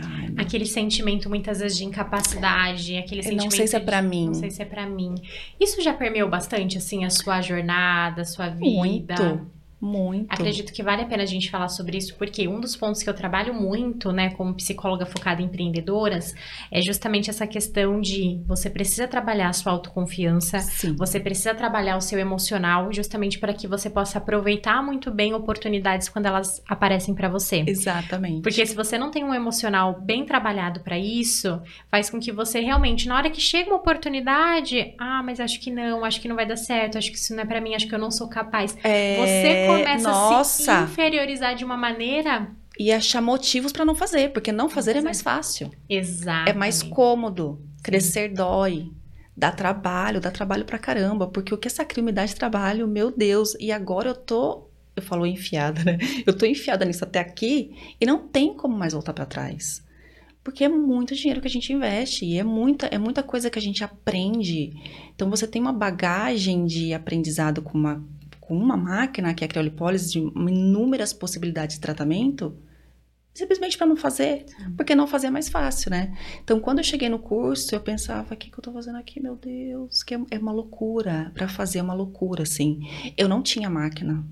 [0.00, 4.02] Ai, aquele sentimento muitas vezes de incapacidade, aquele eu sentimento não sei se é para
[4.02, 4.26] mim.
[4.26, 5.14] Não sei se é para mim.
[5.60, 9.14] Isso já permeou bastante assim a sua jornada, a sua vida.
[9.14, 9.57] Muito.
[9.80, 10.32] Muito.
[10.32, 13.08] Acredito que vale a pena a gente falar sobre isso, porque um dos pontos que
[13.08, 16.34] eu trabalho muito, né, como psicóloga focada em empreendedoras,
[16.70, 20.96] é justamente essa questão de você precisa trabalhar a sua autoconfiança, Sim.
[20.96, 26.08] você precisa trabalhar o seu emocional, justamente para que você possa aproveitar muito bem oportunidades
[26.08, 27.62] quando elas aparecem para você.
[27.66, 28.42] Exatamente.
[28.42, 32.60] Porque se você não tem um emocional bem trabalhado para isso, faz com que você
[32.60, 36.34] realmente, na hora que chega uma oportunidade, ah, mas acho que não, acho que não
[36.34, 38.28] vai dar certo, acho que isso não é para mim, acho que eu não sou
[38.28, 38.76] capaz.
[38.82, 39.16] É...
[39.16, 40.72] Você começa nossa.
[40.72, 42.50] a se inferiorizar de uma maneira.
[42.78, 45.70] E achar motivos para não fazer, porque não fazer é mais fácil.
[45.88, 46.50] Exato.
[46.50, 47.60] É mais cômodo.
[47.82, 48.34] Crescer Sim.
[48.34, 48.90] dói.
[49.36, 51.26] Dá trabalho, dá trabalho pra caramba.
[51.26, 53.56] Porque o que essa crime dá de trabalho, meu Deus.
[53.58, 54.68] E agora eu tô.
[54.94, 55.98] Eu falo enfiada, né?
[56.26, 59.82] Eu tô enfiada nisso até aqui e não tem como mais voltar para trás.
[60.42, 63.58] Porque é muito dinheiro que a gente investe e é muita, é muita coisa que
[63.58, 64.72] a gente aprende.
[65.14, 68.02] Então você tem uma bagagem de aprendizado com uma
[68.48, 72.56] com uma máquina, que é a criolipólise, de inúmeras possibilidades de tratamento,
[73.34, 76.16] simplesmente para não fazer, porque não fazer é mais fácil, né?
[76.42, 79.20] Então, quando eu cheguei no curso, eu pensava, o que, que eu tô fazendo aqui,
[79.20, 82.80] meu Deus, que é, é uma loucura, para fazer é uma loucura, assim.
[83.18, 84.24] Eu não tinha máquina.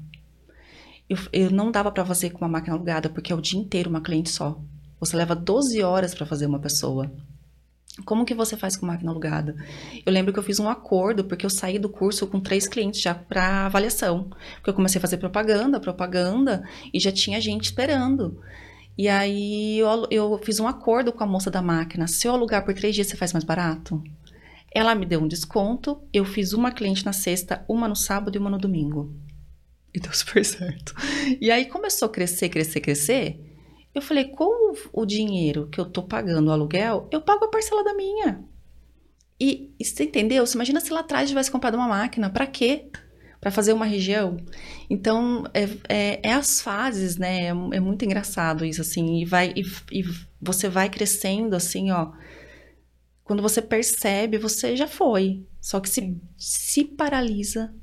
[1.11, 3.91] Eu, eu não dava para fazer com uma máquina alugada, porque é o dia inteiro
[3.91, 4.59] uma cliente só.
[4.99, 7.13] Você leva 12 horas para fazer uma pessoa.
[8.05, 9.57] Como que você faz com máquina alugada?
[10.05, 13.01] Eu lembro que eu fiz um acordo, porque eu saí do curso com três clientes
[13.01, 14.29] já para avaliação.
[14.57, 18.39] Porque eu comecei a fazer propaganda, propaganda, e já tinha gente esperando.
[18.99, 22.07] E aí eu, eu fiz um acordo com a moça da máquina.
[22.07, 24.03] Se eu alugar por três dias, você faz mais barato?
[24.75, 26.03] Ela me deu um desconto.
[26.13, 29.15] Eu fiz uma cliente na sexta, uma no sábado e uma no domingo.
[29.95, 30.95] E deu super certo.
[31.41, 33.46] E aí começou a crescer, crescer, crescer.
[33.97, 37.83] Eu falei, com o dinheiro que eu tô pagando o aluguel, eu pago a parcela
[37.83, 38.45] da minha.
[39.41, 40.47] E, você entendeu?
[40.47, 42.91] Você imagina se lá atrás tivesse comprado uma máquina, para quê?
[43.41, 44.37] Para fazer uma região.
[44.89, 47.45] Então, é, é, é, as fases, né?
[47.45, 49.23] É, é, muito engraçado isso, assim.
[49.23, 50.05] E, vai, e, e
[50.41, 52.13] você vai crescendo, assim, ó
[53.27, 55.45] quando você percebe, você já foi.
[55.61, 57.75] Só que se, se paralisa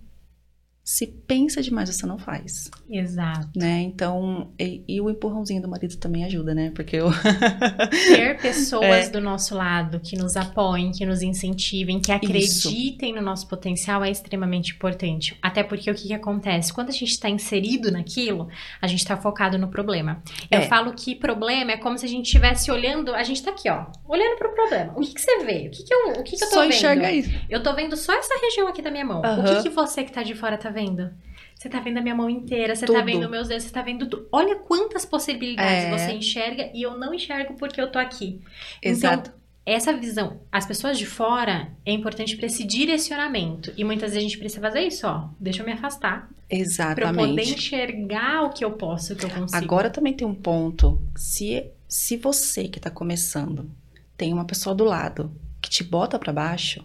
[0.84, 2.70] se pensa demais, você não faz.
[2.90, 3.50] Exato.
[3.56, 3.82] Né?
[3.84, 6.72] Então, e, e o empurrãozinho do marido também ajuda, né?
[6.76, 7.10] Porque eu...
[8.14, 9.10] Ter pessoas é.
[9.10, 13.20] do nosso lado que nos apoiem, que nos incentivem, que acreditem Isso.
[13.20, 15.38] no nosso potencial é extremamente importante.
[15.42, 16.74] Até porque o que, que acontece?
[16.74, 18.50] Quando a gente está inserido naquilo,
[18.82, 20.22] a gente está focado no problema.
[20.52, 20.68] Eu é.
[20.68, 23.86] falo que problema é como se a gente estivesse olhando, a gente está aqui, ó,
[24.06, 24.94] olhando para o problema.
[24.98, 25.68] O que, que você vê?
[25.68, 26.74] O que, que eu, o que, que eu tô só vendo?
[26.74, 27.30] enxerga isso.
[27.50, 29.22] Eu tô vendo só essa região aqui da minha mão.
[29.22, 29.40] Uhum.
[29.40, 31.10] O que, que você que tá de fora tá vendo?
[31.56, 33.00] Você tá vendo a minha mão inteira, você tá tudo.
[33.00, 34.28] tá vendo meus dedos, você tá vendo tudo.
[34.32, 35.98] Olha quantas possibilidades é.
[35.98, 38.42] você enxerga e eu não enxergo porque eu tô aqui.
[38.80, 39.30] Então, Exato.
[39.30, 43.72] Então, essa visão, as pessoas de fora é importante para esse direcionamento.
[43.78, 45.30] E muitas vezes a gente precisa fazer isso, ó.
[45.40, 46.30] Deixa eu me afastar.
[46.50, 47.14] Exatamente.
[47.14, 49.64] Pra eu poder enxergar o que eu posso, o que eu consigo.
[49.64, 51.02] Agora também tem um ponto.
[51.16, 53.72] Se, se você que tá começando
[54.18, 56.84] tem uma pessoa do lado que te bota para baixo,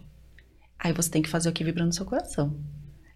[0.78, 2.56] aí você tem que fazer o que vibra no seu coração.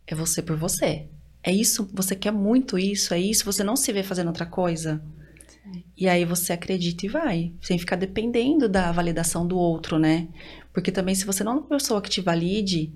[0.07, 1.07] É você por você.
[1.43, 5.03] É isso, você quer muito isso, é isso, você não se vê fazendo outra coisa.
[5.49, 5.85] Sim.
[5.97, 10.29] E aí você acredita e vai, sem ficar dependendo da validação do outro, né?
[10.73, 12.93] Porque também se você não é uma pessoa que te valide,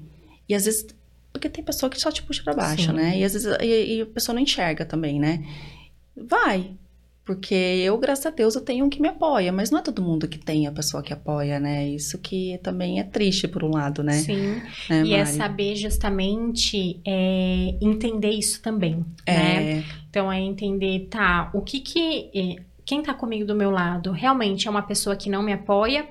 [0.49, 0.87] e às vezes
[1.33, 2.97] porque tem pessoa que só te puxa para baixo, Sim.
[2.97, 3.19] né?
[3.19, 5.45] E às vezes e, e a pessoa não enxerga também, né?
[6.17, 6.71] Vai,
[7.27, 10.01] porque eu, graças a Deus, eu tenho um que me apoia, mas não é todo
[10.01, 11.89] mundo que tem a pessoa que apoia, né?
[11.89, 14.13] Isso que também é triste por um lado, né?
[14.13, 14.63] Sim.
[14.89, 19.33] Né, e é saber justamente é, entender isso também, é.
[19.35, 19.85] né?
[20.09, 24.69] Então é entender, tá, o que que é, quem tá comigo do meu lado realmente
[24.69, 26.07] é uma pessoa que não me apoia,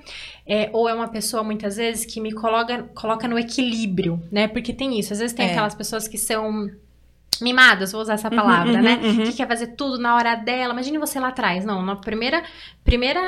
[0.45, 4.49] é, ou é uma pessoa, muitas vezes, que me coloca, coloca no equilíbrio, né?
[4.49, 5.51] Porque tem isso, às vezes tem é.
[5.51, 6.69] aquelas pessoas que são
[7.41, 8.99] mimadas, vou usar essa uhum, palavra, uhum, né?
[9.03, 9.23] Uhum.
[9.23, 10.73] Que quer fazer tudo na hora dela.
[10.73, 11.65] Imagine você lá atrás.
[11.65, 12.43] Não, na primeira.
[12.83, 13.19] Primeira.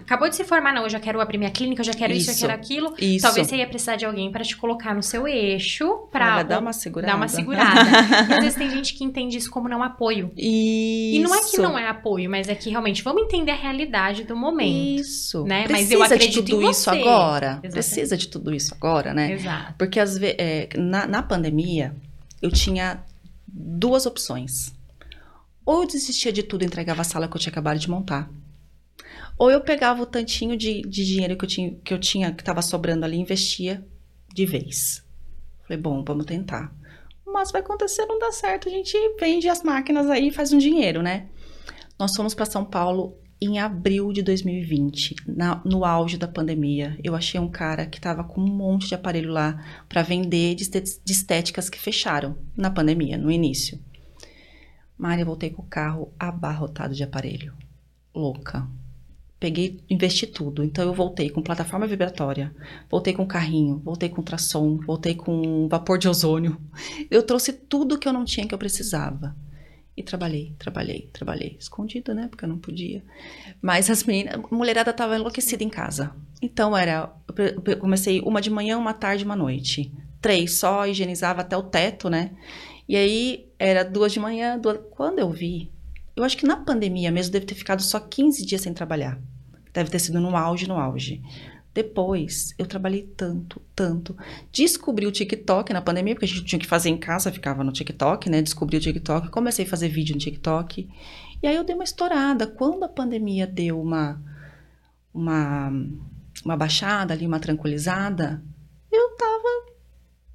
[0.00, 0.82] Acabou de se formar, não.
[0.82, 2.94] Eu já quero abrir minha clínica, eu já quero isso, isso eu quero aquilo.
[2.98, 3.22] Isso.
[3.22, 6.08] Talvez você ia precisar de alguém para te colocar no seu eixo.
[6.10, 7.12] Pra dar uma segurada.
[7.12, 7.80] Dar uma segurada.
[8.28, 10.30] e às vezes tem gente que entende isso como não apoio.
[10.36, 11.16] Isso.
[11.16, 14.24] E não é que não é apoio, mas é que realmente vamos entender a realidade
[14.24, 15.00] do momento.
[15.00, 15.44] Isso.
[15.44, 15.64] Né?
[15.64, 17.46] Precisa mas eu acredito de tudo isso agora.
[17.46, 17.72] Exatamente.
[17.72, 19.32] Precisa de tudo isso agora, né?
[19.32, 19.74] Exato.
[19.78, 21.94] Porque às vezes, é, na, na pandemia,
[22.42, 23.00] eu tinha
[23.56, 24.74] duas opções.
[25.64, 28.30] Ou eu desistia de tudo e entregava a sala que eu tinha acabado de montar.
[29.38, 32.42] Ou eu pegava o tantinho de, de dinheiro que eu tinha, que eu tinha, que
[32.42, 33.84] estava sobrando ali, investia
[34.32, 35.04] de vez.
[35.62, 36.72] Falei, bom, vamos tentar.
[37.26, 40.58] Mas vai acontecer, não dá certo, a gente vende as máquinas aí e faz um
[40.58, 41.28] dinheiro, né?
[41.98, 47.14] Nós fomos para São Paulo em abril de 2020, na, no auge da pandemia, eu
[47.14, 51.12] achei um cara que estava com um monte de aparelho lá para vender de, de,
[51.12, 53.78] estéticas que fecharam na pandemia, no início.
[54.96, 57.52] Mária, eu voltei com o carro abarrotado de aparelho.
[58.14, 58.66] Louca.
[59.38, 60.64] Peguei, investi tudo.
[60.64, 62.54] Então eu voltei com plataforma vibratória,
[62.90, 66.58] voltei com carrinho, voltei com ultrassom, voltei com vapor de ozônio.
[67.10, 69.36] Eu trouxe tudo que eu não tinha que eu precisava.
[69.96, 71.56] E trabalhei, trabalhei, trabalhei.
[71.58, 72.28] Escondido, né?
[72.28, 73.02] Porque eu não podia.
[73.62, 76.14] Mas as meninas, a mulherada tava enlouquecida em casa.
[76.42, 77.10] Então era.
[77.64, 79.90] Eu comecei uma de manhã, uma tarde, uma noite.
[80.20, 82.32] Três só, higienizava até o teto, né?
[82.86, 84.78] E aí era duas de manhã, duas.
[84.90, 85.72] Quando eu vi,
[86.14, 89.18] eu acho que na pandemia mesmo deve ter ficado só 15 dias sem trabalhar.
[89.72, 91.22] Deve ter sido no auge, no auge.
[91.76, 94.16] Depois, eu trabalhei tanto, tanto.
[94.50, 97.70] Descobri o TikTok na pandemia, porque a gente tinha que fazer em casa, ficava no
[97.70, 98.40] TikTok, né?
[98.40, 100.88] Descobri o TikTok, comecei a fazer vídeo no TikTok.
[101.42, 102.46] E aí eu dei uma estourada.
[102.46, 104.18] Quando a pandemia deu uma,
[105.12, 105.70] uma,
[106.42, 108.42] uma baixada ali, uma tranquilizada,
[108.90, 109.66] eu tava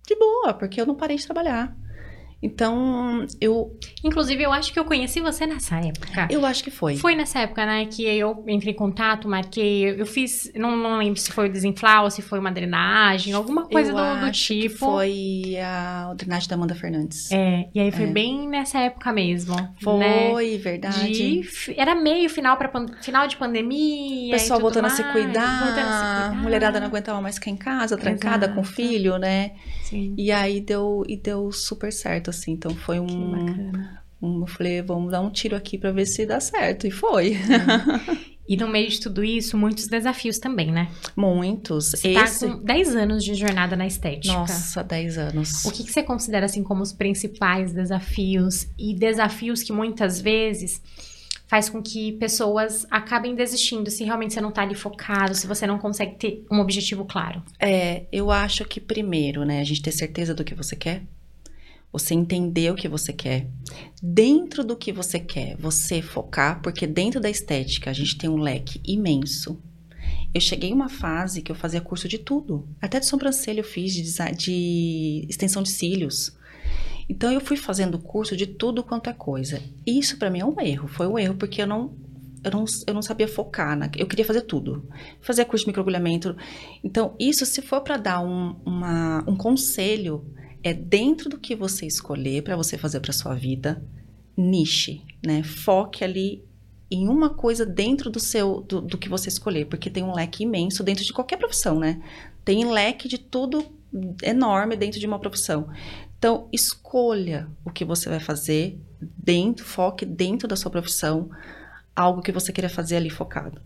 [0.06, 1.76] de boa, porque eu não parei de trabalhar.
[2.42, 3.78] Então, eu.
[4.04, 6.28] Inclusive, eu acho que eu conheci você nessa época.
[6.30, 6.98] Eu acho que foi.
[6.98, 7.86] Foi nessa época, né?
[7.86, 10.02] Que eu entrei em contato, marquei.
[10.02, 10.52] Eu fiz.
[10.56, 13.96] Não, não lembro se foi o desinflar ou se foi uma drenagem, alguma coisa eu
[13.96, 14.76] do, do tipo.
[14.76, 17.32] foi a, drenagem da Amanda Fernandes.
[17.32, 18.08] É, e aí foi é.
[18.08, 19.56] bem nessa época mesmo.
[19.80, 20.58] Foi, né?
[20.58, 21.12] verdade.
[21.12, 22.72] De, era meio final, pra,
[23.02, 24.36] final de pandemia.
[24.36, 26.42] O pessoal voltando, mais, a se cuidar, voltando a se cuidar.
[26.42, 28.56] Mulherada não aguentava mais ficar em casa, trancada Exato.
[28.56, 29.52] com o filho, né?
[29.84, 30.16] Sim.
[30.18, 32.54] E aí deu, e deu super certo assim.
[32.54, 33.06] Então foi um.
[33.08, 34.02] Que bacana.
[34.22, 36.86] Um, eu falei, vamos dar um tiro aqui para ver se dá certo.
[36.86, 37.38] E foi.
[38.52, 40.90] E no meio de tudo isso, muitos desafios também, né?
[41.16, 41.92] Muitos.
[41.92, 42.46] Você Esse...
[42.46, 44.34] tá com 10 anos de jornada na estética.
[44.34, 45.64] Nossa, 10 anos.
[45.64, 48.68] O que, que você considera, assim, como os principais desafios?
[48.78, 50.82] E desafios que muitas vezes
[51.48, 55.68] faz com que pessoas acabem desistindo se realmente você não tá ali focado, se você
[55.68, 57.44] não consegue ter um objetivo claro?
[57.60, 61.04] É, eu acho que primeiro, né, a gente ter certeza do que você quer.
[61.92, 63.48] Você entender o que você quer.
[64.02, 68.38] Dentro do que você quer, você focar, porque dentro da estética a gente tem um
[68.38, 69.62] leque imenso.
[70.34, 72.68] Eu cheguei uma fase que eu fazia curso de tudo.
[72.82, 74.04] Até de sobrancelha eu fiz, de,
[74.36, 76.38] de extensão de cílios.
[77.10, 79.62] Então eu fui fazendo curso de tudo quanto é coisa.
[79.86, 80.88] Isso para mim é um erro.
[80.88, 81.94] Foi um erro porque eu não
[82.44, 84.88] eu não, eu não sabia focar, na, eu queria fazer tudo.
[85.22, 86.36] Fazer curso de microagulhamento.
[86.84, 90.26] Então, isso, se for para dar um, uma, um conselho,
[90.64, 93.84] é dentro do que você escolher para você fazer para sua vida,
[94.36, 95.44] niche, né?
[95.44, 96.44] Foque ali
[96.90, 100.44] em uma coisa dentro do seu do, do, que você escolher, porque tem um leque
[100.44, 102.02] imenso dentro de qualquer profissão, né?
[102.44, 103.66] Tem leque de tudo
[104.22, 105.70] enorme dentro de uma profissão.
[106.18, 108.80] Então, escolha o que você vai fazer
[109.18, 111.30] dentro, foque dentro da sua profissão,
[111.96, 113.62] algo que você queira fazer ali focado.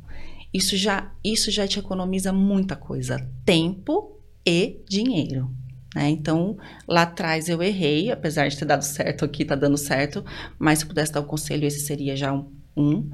[0.54, 5.52] Isso já isso já te economiza muita coisa, tempo e dinheiro.
[5.96, 6.10] Né?
[6.10, 10.26] Então, lá atrás eu errei, apesar de ter dado certo aqui, tá dando certo,
[10.60, 12.52] mas se pudesse dar um conselho, esse seria já um.
[12.76, 13.10] um.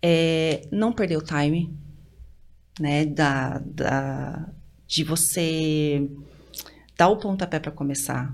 [0.00, 1.76] É, não perder o time,
[2.78, 3.04] né?
[3.06, 4.48] Da, da,
[4.86, 6.08] de você
[6.96, 8.32] dar o pontapé para começar.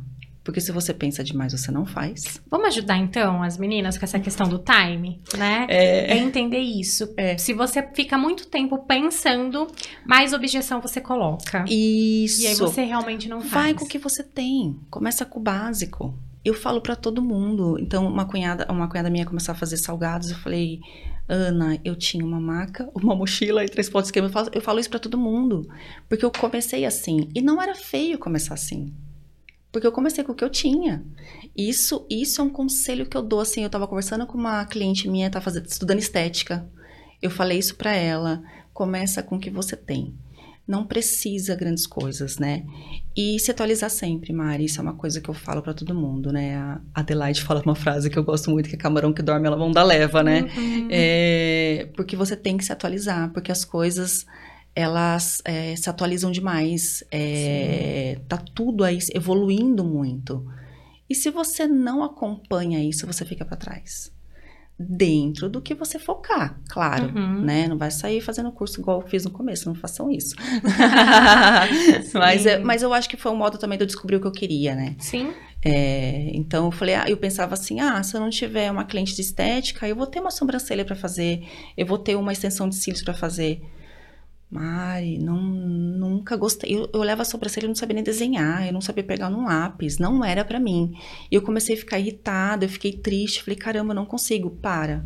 [0.49, 2.41] Porque se você pensa demais, você não faz.
[2.51, 5.67] Vamos ajudar então as meninas com essa questão do time, né?
[5.69, 7.13] É, é entender isso.
[7.19, 7.37] É.
[7.37, 9.67] Se você fica muito tempo pensando,
[10.07, 11.67] mais objeção você coloca.
[11.69, 12.41] Isso.
[12.41, 13.53] E aí você realmente não faz.
[13.53, 14.81] Vai com o que você tem.
[14.89, 16.19] Começa com o básico.
[16.43, 17.77] Eu falo para todo mundo.
[17.79, 20.31] Então, uma cunhada, uma cunhada minha começou a fazer salgados.
[20.31, 20.81] Eu falei,
[21.29, 24.29] Ana, eu tinha uma maca, uma mochila e três potes de esquema.
[24.29, 25.69] Eu falo, eu falo isso para todo mundo.
[26.09, 27.29] Porque eu comecei assim.
[27.35, 28.95] E não era feio começar assim.
[29.79, 31.05] Porque eu comecei com o que eu tinha.
[31.57, 35.09] Isso, isso é um conselho que eu dou, assim, eu tava conversando com uma cliente
[35.09, 36.69] minha, tá fazendo, estudando estética.
[37.23, 38.43] Eu falei isso para ela,
[38.75, 40.17] começa com o que você tem.
[40.67, 42.65] Não precisa grandes coisas, né?
[43.17, 46.33] E se atualizar sempre, Mari, isso é uma coisa que eu falo para todo mundo,
[46.33, 46.57] né?
[46.57, 49.57] A Adelaide fala uma frase que eu gosto muito, que é camarão que dorme, ela
[49.57, 50.41] mão da leva, né?
[50.57, 50.89] Uhum.
[50.91, 54.27] É, porque você tem que se atualizar, porque as coisas
[54.75, 57.03] elas é, se atualizam demais.
[57.11, 60.47] É, tá tudo aí evoluindo muito.
[61.09, 64.13] E se você não acompanha isso, você fica para trás.
[64.79, 67.41] Dentro do que você focar, claro, uhum.
[67.41, 67.67] né?
[67.67, 70.37] Não vai sair fazendo curso igual eu fiz no começo, não façam isso.
[72.15, 74.29] mas, é, mas eu acho que foi um modo também de eu descobrir o que
[74.29, 74.95] eu queria, né?
[75.01, 75.33] Sim.
[75.65, 79.17] É, então eu falei, ah, eu pensava assim, ah, se eu não tiver uma cliente
[79.17, 81.43] de estética, eu vou ter uma sobrancelha para fazer,
[81.77, 83.61] eu vou ter uma extensão de cílios para fazer.
[84.51, 86.75] Mari, não, nunca gostei.
[86.75, 89.45] Eu, eu olhava a sobrancelha e não sabia nem desenhar, eu não sabia pegar num
[89.45, 90.95] lápis, não era para mim.
[91.31, 95.05] E eu comecei a ficar irritada, eu fiquei triste, falei, caramba, eu não consigo, para.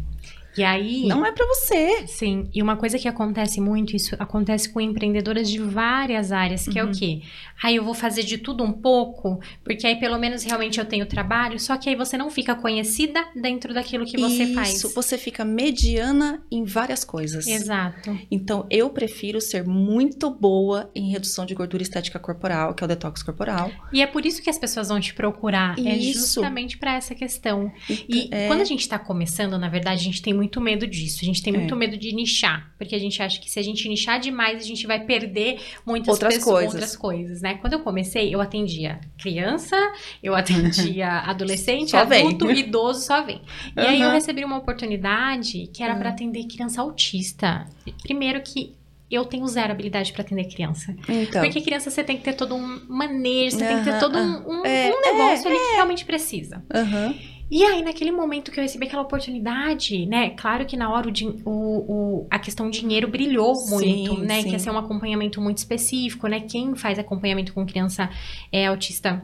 [0.57, 1.07] E aí.
[1.07, 2.07] Não é para você.
[2.07, 2.49] Sim.
[2.53, 6.79] E uma coisa que acontece muito, isso acontece com empreendedoras de várias áreas, que uhum.
[6.79, 6.93] é o uhum.
[6.93, 7.23] quê?
[7.63, 11.07] Aí eu vou fazer de tudo um pouco, porque aí pelo menos realmente eu tenho
[11.07, 14.75] trabalho, só que aí você não fica conhecida dentro daquilo que você isso, faz.
[14.75, 17.47] Isso, você fica mediana em várias coisas.
[17.47, 18.19] Exato.
[18.31, 22.89] Então eu prefiro ser muito boa em redução de gordura estética corporal, que é o
[22.89, 23.71] detox corporal.
[23.93, 25.79] E é por isso que as pessoas vão te procurar.
[25.79, 26.11] É isso.
[26.11, 27.73] É justamente para essa questão.
[27.89, 28.49] E é...
[28.49, 31.21] quando a gente tá começando, na verdade, a gente tem muito medo disso.
[31.23, 31.77] A gente tem muito é.
[31.77, 34.87] medo de nichar, porque a gente acha que se a gente nichar demais, a gente
[34.87, 36.75] vai perder muitas outras pessoas, coisas.
[36.75, 37.55] outras coisas, né?
[37.55, 39.77] Quando eu comecei, eu atendia criança,
[40.23, 42.59] eu atendia adolescente, só adulto, vem.
[42.59, 43.41] idoso, só vem.
[43.77, 43.87] E uhum.
[43.87, 46.01] aí eu recebi uma oportunidade que era uhum.
[46.01, 47.67] para atender criança autista.
[48.03, 48.75] Primeiro que
[49.13, 50.97] eu tenho zero habilidade para atender criança.
[51.07, 51.43] Então.
[51.43, 54.61] Porque criança você tem que ter todo um manejo, você tem que ter todo um,
[54.61, 55.69] um, é, um negócio é, ali é.
[55.69, 56.65] que realmente precisa.
[56.75, 57.15] Uhum.
[57.55, 60.31] E aí, naquele momento que eu recebi aquela oportunidade, né?
[60.31, 61.07] Claro que na hora
[61.45, 64.41] o, o, a questão dinheiro brilhou muito, sim, né?
[64.41, 64.45] Sim.
[64.45, 66.41] Que ia ser um acompanhamento muito específico, né?
[66.41, 68.09] Quem faz acompanhamento com criança
[68.51, 69.23] é autista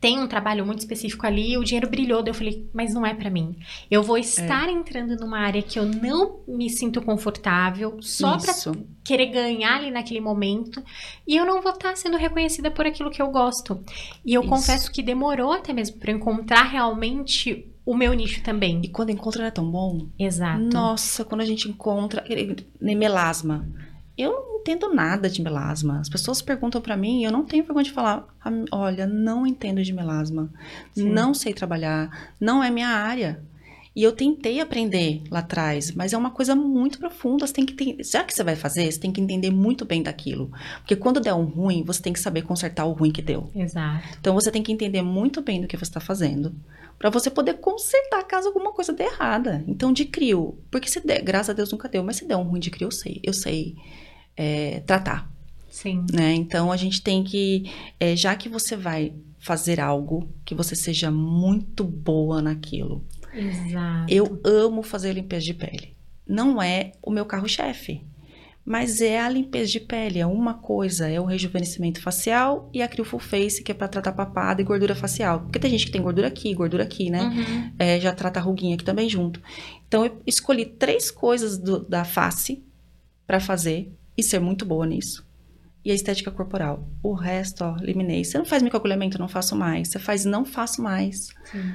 [0.00, 3.14] tem um trabalho muito específico ali, o dinheiro brilhou, daí eu falei, mas não é
[3.14, 3.56] para mim.
[3.90, 4.72] Eu vou estar é.
[4.72, 8.52] entrando numa área que eu não me sinto confortável, só para
[9.02, 10.82] querer ganhar ali naquele momento,
[11.26, 13.82] e eu não vou estar sendo reconhecida por aquilo que eu gosto.
[14.24, 14.50] E eu Isso.
[14.50, 18.80] confesso que demorou até mesmo para encontrar realmente o meu nicho também.
[18.82, 20.08] E quando encontra não é tão bom?
[20.18, 20.64] Exato.
[20.72, 22.24] Nossa, quando a gente encontra
[22.80, 23.66] melasma.
[24.16, 26.00] Eu não entendo nada de melasma.
[26.00, 29.46] As pessoas perguntam para mim e eu não tenho vergonha de falar: ah, olha, não
[29.46, 30.50] entendo de melasma.
[30.94, 31.10] Sim.
[31.10, 32.32] Não sei trabalhar.
[32.40, 33.42] Não é minha área.
[33.94, 37.46] E eu tentei aprender lá atrás, mas é uma coisa muito profunda.
[37.46, 40.02] Você tem que ter, já que você vai fazer, você tem que entender muito bem
[40.02, 40.50] daquilo.
[40.80, 43.50] Porque quando der um ruim, você tem que saber consertar o ruim que deu.
[43.54, 44.06] Exato.
[44.20, 46.54] Então você tem que entender muito bem do que você está fazendo
[46.98, 49.64] para você poder consertar caso alguma coisa dê errada.
[49.66, 52.42] Então de crio, porque se der, graças a Deus nunca deu, mas se der um
[52.42, 53.76] ruim de crio, eu sei, eu sei
[54.36, 55.30] é, tratar.
[55.70, 56.04] Sim.
[56.12, 56.34] Né?
[56.34, 57.70] Então a gente tem que,
[58.00, 63.04] é, já que você vai fazer algo, que você seja muito boa naquilo.
[63.34, 64.12] Exato.
[64.12, 65.94] Eu amo fazer limpeza de pele.
[66.26, 68.02] Não é o meu carro-chefe.
[68.66, 72.88] mas é a limpeza de pele, é uma coisa, é o rejuvenescimento facial e a
[72.88, 75.42] Crio Full Face, que é para tratar papada e gordura facial.
[75.42, 77.22] Porque tem gente que tem gordura aqui, gordura aqui, né?
[77.22, 77.72] Uhum.
[77.78, 79.40] É, já trata a ruguinha aqui também junto.
[79.86, 82.60] Então, eu escolhi três coisas do, da face
[83.24, 85.26] para fazer e ser muito boa nisso
[85.86, 86.84] e a estética corporal.
[87.00, 88.24] O resto, ó, eliminei.
[88.24, 89.86] Você não faz microagulhamento, não faço mais.
[89.86, 91.28] Você faz não faço mais.
[91.44, 91.74] Sim.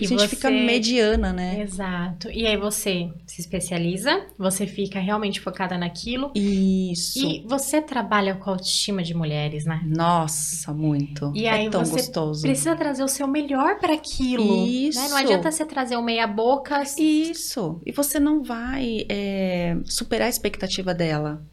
[0.00, 0.26] E a gente você...
[0.26, 1.60] fica mediana, né?
[1.60, 2.28] Exato.
[2.28, 6.32] E aí você se especializa, você fica realmente focada naquilo.
[6.34, 7.24] Isso.
[7.24, 9.80] E você trabalha com a autoestima de mulheres, né?
[9.86, 11.32] Nossa, muito.
[11.32, 12.42] E é aí tão você gostoso.
[12.42, 14.66] precisa trazer o seu melhor para aquilo.
[14.66, 15.00] Isso.
[15.00, 15.08] Né?
[15.08, 16.82] Não adianta você trazer o meia boca.
[16.98, 17.80] Isso.
[17.86, 21.46] E você não vai é, superar a expectativa dela.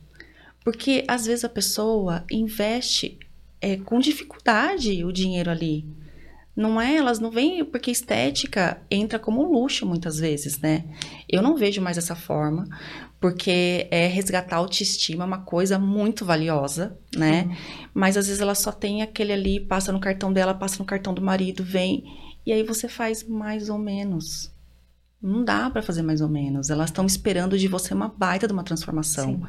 [0.63, 3.17] Porque às vezes a pessoa investe
[3.61, 5.85] é, com dificuldade o dinheiro ali.
[6.55, 10.83] Não é, elas não vêm porque estética entra como luxo muitas vezes, né?
[11.27, 12.67] Eu não vejo mais dessa forma,
[13.19, 17.43] porque é resgatar a autoestima, uma coisa muito valiosa, né?
[17.43, 17.55] Uhum.
[17.93, 21.13] Mas às vezes ela só tem aquele ali, passa no cartão dela, passa no cartão
[21.13, 22.03] do marido, vem,
[22.45, 24.51] e aí você faz mais ou menos.
[25.21, 26.69] Não dá para fazer mais ou menos.
[26.69, 29.33] Elas estão esperando de você uma baita de uma transformação.
[29.33, 29.41] Sim.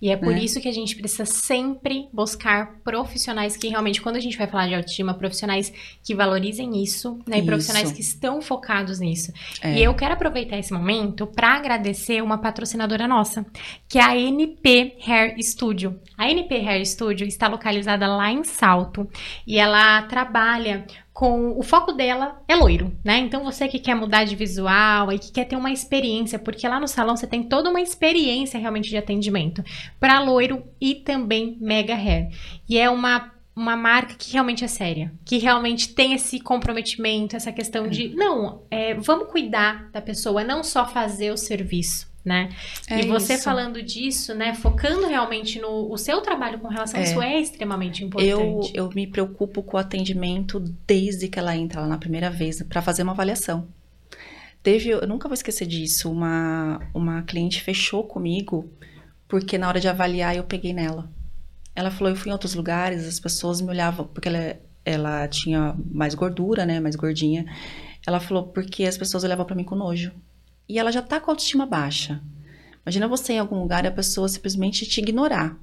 [0.00, 0.22] E é né?
[0.22, 4.46] por isso que a gente precisa sempre buscar profissionais que realmente, quando a gente vai
[4.46, 5.70] falar de autoestima, profissionais
[6.02, 7.36] que valorizem isso, né?
[7.36, 7.44] Isso.
[7.44, 9.30] E profissionais que estão focados nisso.
[9.60, 9.78] É.
[9.78, 13.44] E eu quero aproveitar esse momento para agradecer uma patrocinadora nossa,
[13.86, 16.00] que é a NP Hair Studio.
[16.16, 19.06] A NP Hair Studio está localizada lá em Salto
[19.46, 20.86] e ela trabalha
[21.18, 23.18] com o foco dela é loiro, né?
[23.18, 26.78] Então você que quer mudar de visual e que quer ter uma experiência, porque lá
[26.78, 29.64] no salão você tem toda uma experiência realmente de atendimento
[29.98, 32.28] para loiro e também mega hair.
[32.68, 37.50] E é uma uma marca que realmente é séria, que realmente tem esse comprometimento, essa
[37.50, 42.50] questão de não, é, vamos cuidar da pessoa, não só fazer o serviço né?
[42.88, 43.42] É e você isso.
[43.42, 47.02] falando disso, né, focando realmente no o seu trabalho com relação é.
[47.02, 48.30] a isso é extremamente importante.
[48.30, 52.62] Eu, eu me preocupo com o atendimento desde que ela entra lá na primeira vez
[52.62, 53.66] para fazer uma avaliação.
[54.62, 58.70] Teve, eu nunca vou esquecer disso, uma uma cliente fechou comigo
[59.26, 61.10] porque na hora de avaliar eu peguei nela.
[61.74, 65.76] Ela falou, eu fui em outros lugares, as pessoas me olhavam porque ela ela tinha
[65.90, 67.44] mais gordura, né, mais gordinha.
[68.06, 70.12] Ela falou porque as pessoas olhavam para mim com nojo
[70.68, 72.22] e ela já tá com a autoestima baixa.
[72.84, 75.58] Imagina você em algum lugar e a pessoa simplesmente te ignorar.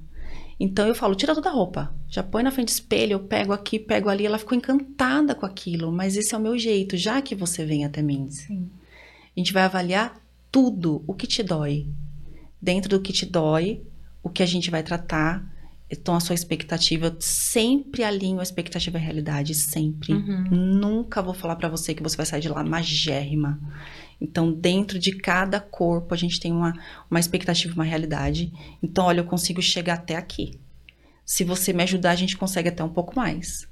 [0.58, 3.52] Então eu falo, tira toda a roupa, já põe na frente do espelho, eu pego
[3.52, 4.24] aqui, pego ali.
[4.24, 7.84] Ela ficou encantada com aquilo, mas esse é o meu jeito, já que você vem
[7.84, 8.30] até mim.
[8.30, 8.70] Sim.
[9.36, 10.18] A gente vai avaliar
[10.50, 11.86] tudo, o que te dói.
[12.60, 13.82] Dentro do que te dói,
[14.22, 15.44] o que a gente vai tratar.
[15.90, 20.14] Então, a sua expectativa, eu sempre alinho a expectativa e a realidade, sempre.
[20.14, 20.48] Uhum.
[20.50, 23.60] Nunca vou falar para você que você vai sair de lá magérrima.
[24.20, 26.72] Então, dentro de cada corpo, a gente tem uma,
[27.10, 28.52] uma expectativa, uma realidade.
[28.82, 30.58] Então, olha, eu consigo chegar até aqui.
[31.24, 33.68] Se você me ajudar, a gente consegue até um pouco mais.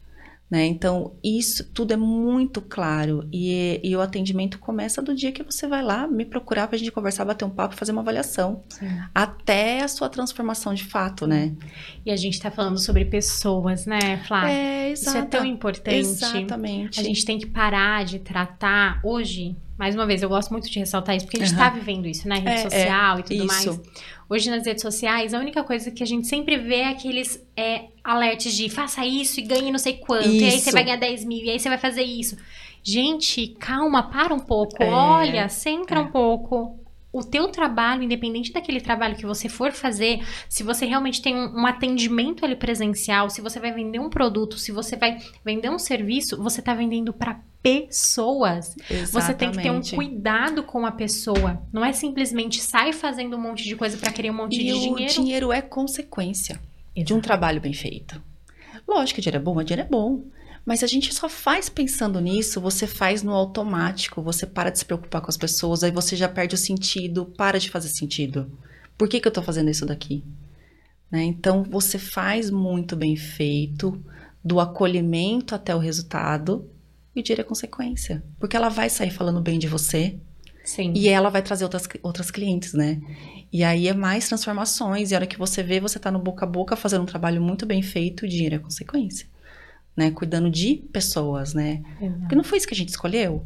[0.51, 0.67] Né?
[0.67, 3.27] Então, isso tudo é muito claro.
[3.33, 6.79] E, e, o atendimento começa do dia que você vai lá me procurar para a
[6.79, 8.63] gente conversar, bater um papo, fazer uma avaliação.
[8.69, 8.87] Sim.
[9.15, 11.55] Até a sua transformação de fato, né?
[12.05, 14.53] E a gente está falando sobre pessoas, né, Flávia?
[14.53, 14.93] É.
[14.93, 15.97] Isso é tão importante.
[15.97, 17.01] Exatamente.
[17.01, 20.79] A gente tem que parar de tratar hoje mais uma vez, eu gosto muito de
[20.79, 21.75] ressaltar isso, porque a gente está uhum.
[21.75, 22.37] vivendo isso, né?
[22.37, 23.47] Rede é, social é, e tudo isso.
[23.47, 23.81] mais.
[24.29, 27.87] Hoje nas redes sociais, a única coisa que a gente sempre vê é aqueles é,
[28.03, 30.29] alertes de faça isso e ganhe não sei quanto.
[30.29, 30.45] Isso.
[30.45, 32.37] E aí você vai ganhar 10 mil, e aí você vai fazer isso.
[32.83, 34.83] Gente, calma, para um pouco.
[34.83, 36.11] É, Olha, centra um é.
[36.11, 36.84] pouco
[37.15, 41.61] o teu trabalho, independente daquele trabalho que você for fazer, se você realmente tem um,
[41.61, 45.79] um, atendimento ali presencial, se você vai vender um produto, se você vai vender um
[45.79, 48.75] serviço, você está vendendo para pessoas.
[48.91, 49.11] Exatamente.
[49.13, 51.63] Você tem que ter um cuidado com a pessoa.
[51.73, 54.73] Não é simplesmente sai fazendo um monte de coisa para querer um monte e de
[54.73, 55.13] o dinheiro.
[55.13, 56.61] O dinheiro é consequência
[56.97, 57.07] Exato.
[57.07, 58.21] de um trabalho bem feito.
[58.89, 60.25] Lógico que dinheiro é bom, mas dinheiro é bom.
[60.65, 64.85] Mas a gente só faz pensando nisso, você faz no automático, você para de se
[64.85, 68.51] preocupar com as pessoas, aí você já perde o sentido, para de fazer sentido.
[68.97, 70.25] Por que, que eu tô fazendo isso daqui?
[71.11, 71.23] Né?
[71.25, 74.03] Então, você faz muito bem feito,
[74.43, 76.71] do acolhimento até o resultado,
[77.15, 78.25] e o dinheiro é consequência.
[78.39, 80.19] Porque ela vai sair falando bem de você,
[80.65, 80.95] Sim.
[80.97, 82.99] E ela vai trazer outras, outras clientes, né?
[83.53, 85.11] E aí é mais transformações.
[85.11, 87.39] E a hora que você vê, você tá no boca a boca fazendo um trabalho
[87.43, 89.29] muito bem feito, o dinheiro é consequência
[89.97, 90.11] né?
[90.11, 91.83] Cuidando de pessoas, né?
[92.01, 92.21] Exato.
[92.21, 93.45] Porque não foi isso que a gente escolheu.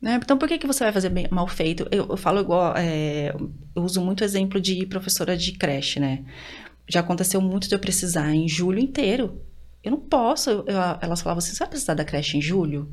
[0.00, 0.20] Né?
[0.22, 1.86] Então, por que, que você vai fazer bem, mal feito?
[1.90, 3.34] Eu, eu falo igual, é,
[3.74, 6.24] eu uso muito o exemplo de professora de creche, né?
[6.86, 9.40] Já aconteceu muito de eu precisar em julho inteiro.
[9.82, 10.50] Eu não posso.
[10.50, 12.92] Eu, elas falavam assim: você vai precisar da creche em julho?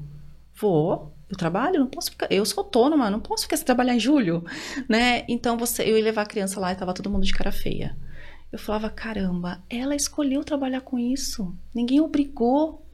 [0.55, 1.13] Vou.
[1.29, 2.27] Eu trabalho, não posso ficar.
[2.29, 4.43] Eu sou autônoma, não posso ficar sem trabalhar em julho,
[4.87, 5.23] né?
[5.27, 7.97] Então você, eu ia levar a criança lá e tava todo mundo de cara feia.
[8.51, 11.55] Eu falava, caramba, ela escolheu trabalhar com isso.
[11.73, 12.85] Ninguém obrigou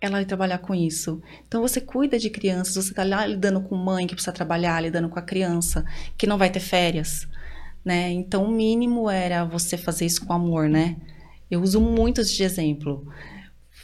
[0.00, 1.22] ela a trabalhar com isso.
[1.48, 5.08] Então você cuida de crianças, você está lá lidando com mãe que precisa trabalhar, lidando
[5.08, 5.84] com a criança
[6.18, 7.26] que não vai ter férias,
[7.84, 8.10] né?
[8.10, 10.96] Então o mínimo era você fazer isso com amor, né?
[11.50, 13.06] Eu uso muito de exemplo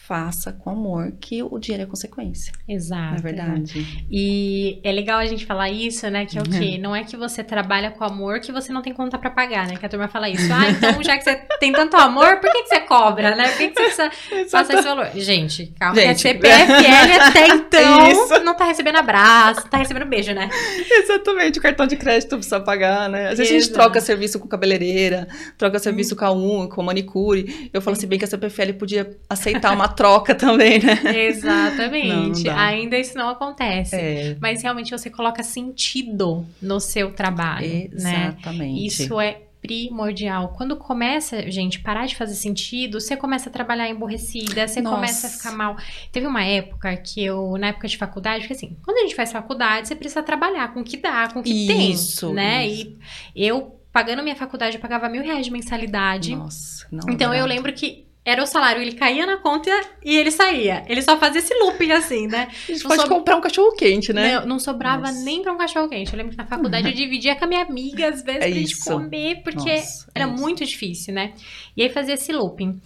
[0.07, 2.53] faça com amor, que o dinheiro é consequência.
[2.69, 3.13] Exato.
[3.13, 4.07] Não é verdade.
[4.11, 6.27] E é legal a gente falar isso, né?
[6.27, 6.77] Que é o quê?
[6.83, 9.77] Não é que você trabalha com amor que você não tem conta para pagar, né?
[9.77, 10.53] Que a turma fala isso.
[10.53, 13.49] Ah, então já que você tem tanto amor, por que, que você cobra, né?
[13.49, 14.11] Por que, que você
[14.51, 15.11] passa esse valor?
[15.15, 18.45] Gente, calma, gente, a CPFL até então isso.
[18.45, 20.51] não tá recebendo abraço, tá recebendo beijo, né?
[20.91, 23.29] Exatamente, o cartão de crédito precisa pagar, né?
[23.29, 23.57] Às vezes Exato.
[23.57, 26.19] a gente troca serviço com cabeleireira, troca serviço hum.
[26.19, 27.71] com a unha, com manicure.
[27.73, 31.27] Eu falo assim, bem que a CPFL podia aceitar uma troca também, né?
[31.29, 32.45] Exatamente.
[32.45, 33.97] Não, não Ainda isso não acontece.
[33.97, 34.37] É.
[34.41, 37.67] Mas realmente você coloca sentido no seu trabalho.
[37.67, 37.89] Né?
[37.93, 38.59] Exatamente.
[38.59, 38.87] Né?
[38.87, 40.53] Isso é primordial.
[40.57, 44.97] Quando começa, gente, parar de fazer sentido, você começa a trabalhar emborrecida, você Nossa.
[44.97, 45.77] começa a ficar mal.
[46.11, 49.31] Teve uma época que eu, na época de faculdade, porque assim, quando a gente faz
[49.31, 52.67] faculdade, você precisa trabalhar com o que dá, com o que isso, tem, né?
[52.67, 52.97] Isso.
[53.37, 56.35] E eu, pagando minha faculdade, eu pagava mil reais de mensalidade.
[56.35, 59.71] Nossa, não Então, eu lembro que era o salário, ele caía na conta
[60.05, 60.85] e ele saía.
[60.89, 62.49] Ele só fazia esse looping assim, né?
[62.69, 63.09] A gente não pode so...
[63.09, 64.41] comprar um cachorro quente, né?
[64.41, 65.25] Não, não sobrava Nossa.
[65.25, 66.13] nem pra um cachorro quente.
[66.13, 68.51] Eu lembro que na faculdade eu dividia com a minha amiga, às vezes, é pra
[68.51, 71.35] gente comer, porque Nossa, era é muito difícil, né?
[71.77, 72.81] E aí fazia esse looping.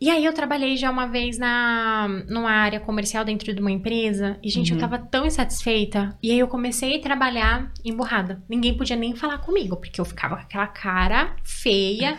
[0.00, 4.38] E aí eu trabalhei já uma vez na numa área comercial dentro de uma empresa
[4.44, 4.78] e gente, uhum.
[4.78, 6.16] eu tava tão insatisfeita.
[6.22, 8.40] E aí eu comecei a trabalhar emburrada.
[8.48, 12.16] Ninguém podia nem falar comigo, porque eu ficava com aquela cara feia.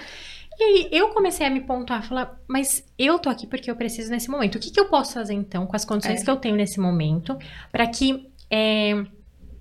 [0.60, 4.12] E aí eu comecei a me pontuar, falar, mas eu tô aqui porque eu preciso
[4.12, 4.56] nesse momento.
[4.56, 6.24] O que, que eu posso fazer então com as condições é.
[6.24, 7.38] que eu tenho nesse momento
[7.72, 9.06] para que é,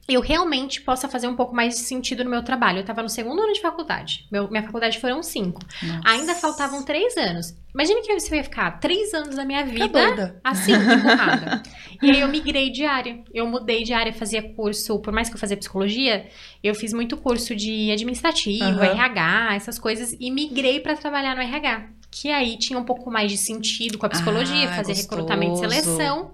[0.09, 2.79] eu realmente possa fazer um pouco mais de sentido no meu trabalho.
[2.79, 4.27] Eu estava no segundo ano de faculdade.
[4.33, 5.61] Meu, minha faculdade foram cinco.
[5.83, 6.01] Nossa.
[6.07, 7.55] Ainda faltavam três anos.
[7.75, 11.63] Imagina que você ia ficar três anos da minha vida assim, empurrada.
[12.01, 13.23] e aí eu migrei de área.
[13.35, 16.27] Eu mudei de área, fazia curso, por mais que eu fazia psicologia,
[16.65, 18.83] eu fiz muito curso de administrativo, uhum.
[18.83, 21.87] RH, essas coisas, e migrei para trabalhar no RH.
[22.11, 25.11] Que aí tinha um pouco mais de sentido com a psicologia, ah, fazer gostoso.
[25.11, 26.33] recrutamento e seleção.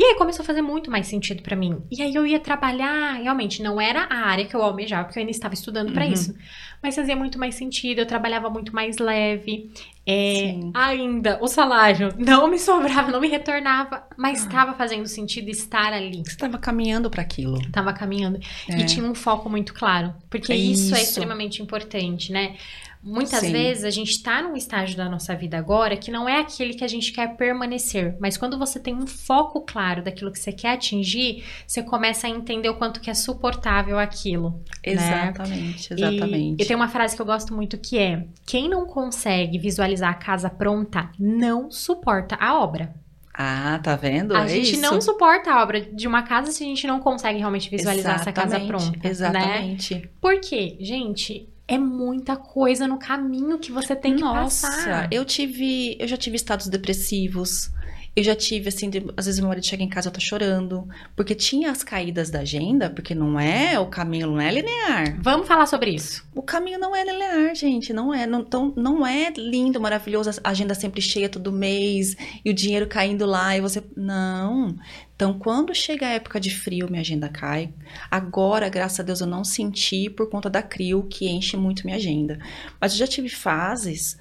[0.00, 1.82] E aí começou a fazer muito mais sentido para mim.
[1.90, 5.20] E aí eu ia trabalhar, realmente não era a área que eu almejava, porque eu
[5.20, 6.12] ainda estava estudando para uhum.
[6.12, 6.34] isso.
[6.82, 9.70] Mas fazia muito mais sentido, eu trabalhava muito mais leve.
[10.06, 14.74] É, ainda o salário não me sobrava, não me retornava, mas estava ah.
[14.74, 16.22] fazendo sentido estar ali.
[16.24, 17.60] Você estava caminhando para aquilo.
[17.60, 18.40] Estava caminhando.
[18.70, 18.78] É.
[18.78, 20.14] E tinha um foco muito claro.
[20.30, 22.56] Porque é isso, isso é extremamente importante, né?
[23.02, 23.52] Muitas Sim.
[23.52, 26.84] vezes a gente está num estágio da nossa vida agora que não é aquele que
[26.84, 30.74] a gente quer permanecer, mas quando você tem um foco claro daquilo que você quer
[30.74, 34.62] atingir, você começa a entender o quanto que é suportável aquilo.
[34.84, 35.96] Exatamente, né?
[35.98, 36.60] exatamente.
[36.60, 40.10] E, e tem uma frase que eu gosto muito que é: quem não consegue visualizar
[40.10, 42.94] a casa pronta não suporta a obra.
[43.32, 44.36] Ah, tá vendo?
[44.36, 44.82] A é gente isso.
[44.82, 48.38] não suporta a obra de uma casa se a gente não consegue realmente visualizar exatamente,
[48.38, 48.98] essa casa pronta.
[48.98, 49.10] Né?
[49.10, 49.94] Exatamente.
[49.94, 50.02] Né?
[50.20, 50.76] Por quê?
[50.78, 55.08] Gente, é muita coisa no caminho que você tem que Nossa, passar.
[55.12, 57.70] eu tive, eu já tive estados depressivos.
[58.14, 60.88] Eu já tive, assim, de, às vezes meu marido chega em casa e tá chorando.
[61.14, 65.16] Porque tinha as caídas da agenda, porque não é, o caminho não é linear.
[65.20, 66.28] Vamos falar sobre isso.
[66.34, 67.92] O caminho não é linear, gente.
[67.92, 68.26] Não é.
[68.26, 72.88] Não, tão, não é lindo, maravilhoso, a agenda sempre cheia todo mês, e o dinheiro
[72.88, 73.82] caindo lá, e você.
[73.96, 74.76] Não.
[75.14, 77.72] Então, quando chega a época de frio, minha agenda cai.
[78.10, 81.96] Agora, graças a Deus, eu não senti por conta da CRIO, que enche muito minha
[81.96, 82.38] agenda.
[82.80, 84.18] Mas eu já tive fases.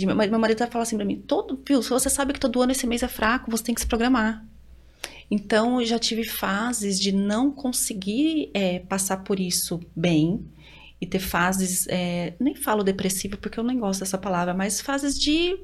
[0.00, 2.60] De, meu, meu marido fala assim pra mim: todo, viu, se você sabe que todo
[2.60, 4.44] ano esse mês é fraco, você tem que se programar.
[5.30, 10.44] Então, eu já tive fases de não conseguir é, passar por isso bem
[11.00, 15.18] e ter fases, é, nem falo depressiva porque eu nem gosto dessa palavra, mas fases
[15.18, 15.56] de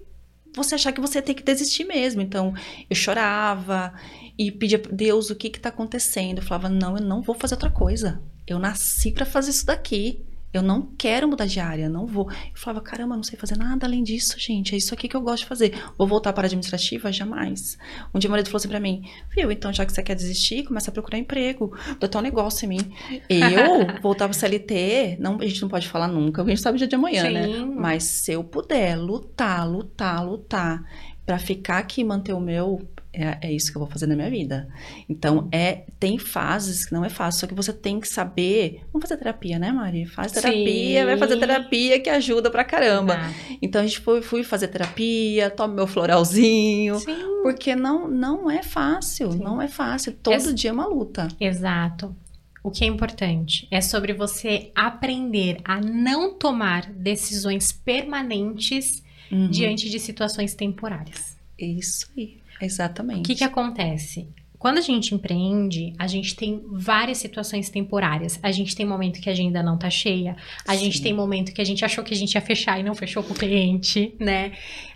[0.55, 2.23] você achar que você tem que desistir mesmo.
[2.23, 2.55] Então,
[2.89, 3.93] eu chorava
[4.39, 6.39] e pedia Deus o que que tá acontecendo.
[6.39, 8.23] Eu falava, não, eu não vou fazer outra coisa.
[8.47, 10.25] Eu nasci para fazer isso daqui.
[10.57, 12.31] Eu não quero mudar de área, não vou.
[12.31, 14.75] Eu falava, caramba, não sei fazer nada além disso, gente.
[14.75, 15.75] É isso aqui que eu gosto de fazer.
[15.99, 17.13] Vou voltar para a administrativa?
[17.13, 17.77] Jamais.
[18.15, 19.03] Um dia o marido falou assim pra mim,
[19.35, 21.77] viu, então já que você quer desistir, começa a procurar emprego.
[22.01, 22.95] Botar um negócio em mim.
[23.29, 26.77] Eu voltar para CLT, não, a gente não pode falar nunca, porque a gente sabe
[26.77, 27.45] o dia de amanhã, né?
[27.45, 27.67] Sim.
[27.67, 27.75] né?
[27.77, 30.83] Mas se eu puder lutar, lutar, lutar
[31.27, 34.15] para ficar aqui e manter o meu, é, é, isso que eu vou fazer na
[34.15, 34.69] minha vida.
[35.09, 38.83] Então, é tem fases que não é fácil, só que você tem que saber.
[38.93, 40.05] Vamos fazer terapia, né, Mari?
[40.05, 41.07] Faz terapia, Sim.
[41.07, 43.17] vai fazer terapia que ajuda pra caramba.
[43.19, 43.33] Ah.
[43.63, 46.97] Então, a gente foi, fui fazer terapia, tome meu floralzinho.
[47.01, 47.17] Sim.
[47.43, 49.39] Porque não, não é fácil, Sim.
[49.39, 50.13] não é fácil.
[50.13, 51.29] Todo dia é uma luta.
[51.41, 52.15] Exato
[52.63, 59.49] o que é importante é sobre você aprender a não tomar decisões permanentes uhum.
[59.49, 61.37] diante de situações temporárias.
[61.57, 63.21] Isso aí, exatamente.
[63.21, 64.29] O que, que acontece?
[64.59, 68.39] Quando a gente empreende, a gente tem várias situações temporárias.
[68.43, 70.37] A gente tem momento que a agenda não tá cheia,
[70.67, 70.85] a Sim.
[70.85, 73.23] gente tem momento que a gente achou que a gente ia fechar e não fechou
[73.23, 74.53] com o cliente, né?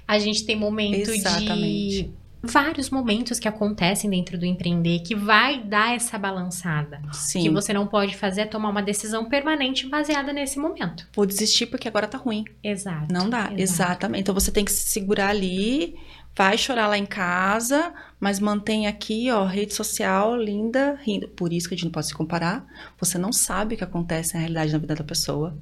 [0.09, 2.03] A gente tem momento Exatamente.
[2.03, 2.11] de
[2.43, 7.01] vários momentos que acontecem dentro do empreender que vai dar essa balançada.
[7.13, 7.43] Sim.
[7.43, 11.07] Que você não pode fazer é tomar uma decisão permanente baseada nesse momento.
[11.15, 12.45] Vou desistir porque agora tá ruim.
[12.65, 13.13] Exato.
[13.13, 13.61] Não dá, exato.
[13.61, 14.23] exatamente.
[14.23, 15.97] Então você tem que se segurar ali,
[16.37, 21.28] vai chorar lá em casa, mas mantém aqui, ó, rede social linda, rindo.
[21.28, 22.66] Por isso que a gente não pode se comparar.
[22.99, 25.57] Você não sabe o que acontece na realidade na vida da pessoa.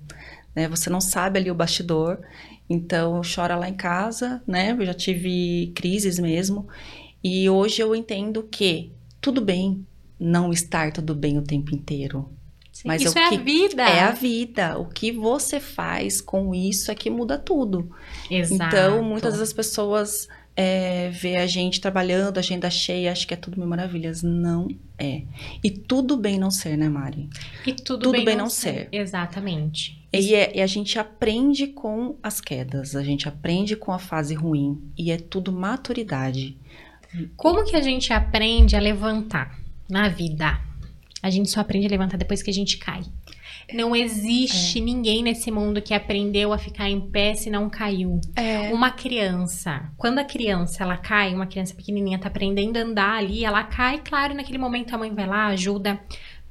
[0.55, 0.69] Né?
[0.69, 2.21] Você não sabe ali o bastidor.
[2.69, 4.77] Então, chora lá em casa, né?
[4.79, 6.69] Eu já tive crises mesmo.
[7.25, 9.87] E hoje eu entendo que tudo bem
[10.21, 12.29] não estar tudo bem o tempo inteiro.
[12.73, 13.83] Sim, mas isso é, é a vida.
[13.83, 14.79] É a vida.
[14.79, 17.91] O que você faz com isso é que muda tudo.
[18.31, 18.77] Exato.
[18.77, 20.29] Então, muitas das pessoas
[20.61, 24.25] é, vê a gente trabalhando, agenda cheia, acho que é tudo mil maravilhas.
[24.25, 24.67] Não
[24.99, 25.23] é.
[25.63, 27.29] E tudo bem não ser, né, Mari?
[27.65, 28.73] E tudo, tudo bem, bem, não, ser.
[28.73, 28.89] ser.
[28.91, 30.05] Exatamente.
[30.13, 34.35] E, é, e, a gente aprende com as quedas, a gente aprende com a fase
[34.35, 34.83] ruim.
[34.99, 36.57] E é tudo maturidade.
[37.37, 39.57] Como que a gente aprende a levantar
[39.89, 40.61] na vida?
[41.23, 43.03] A gente só aprende a levantar depois que a gente cai.
[43.73, 44.83] Não existe é.
[44.83, 48.21] ninguém nesse mundo que aprendeu a ficar em pé se não caiu.
[48.35, 48.73] É.
[48.73, 53.45] Uma criança, quando a criança ela cai, uma criança pequenininha tá aprendendo a andar ali,
[53.45, 56.01] ela cai, claro, naquele momento a mãe vai lá, ajuda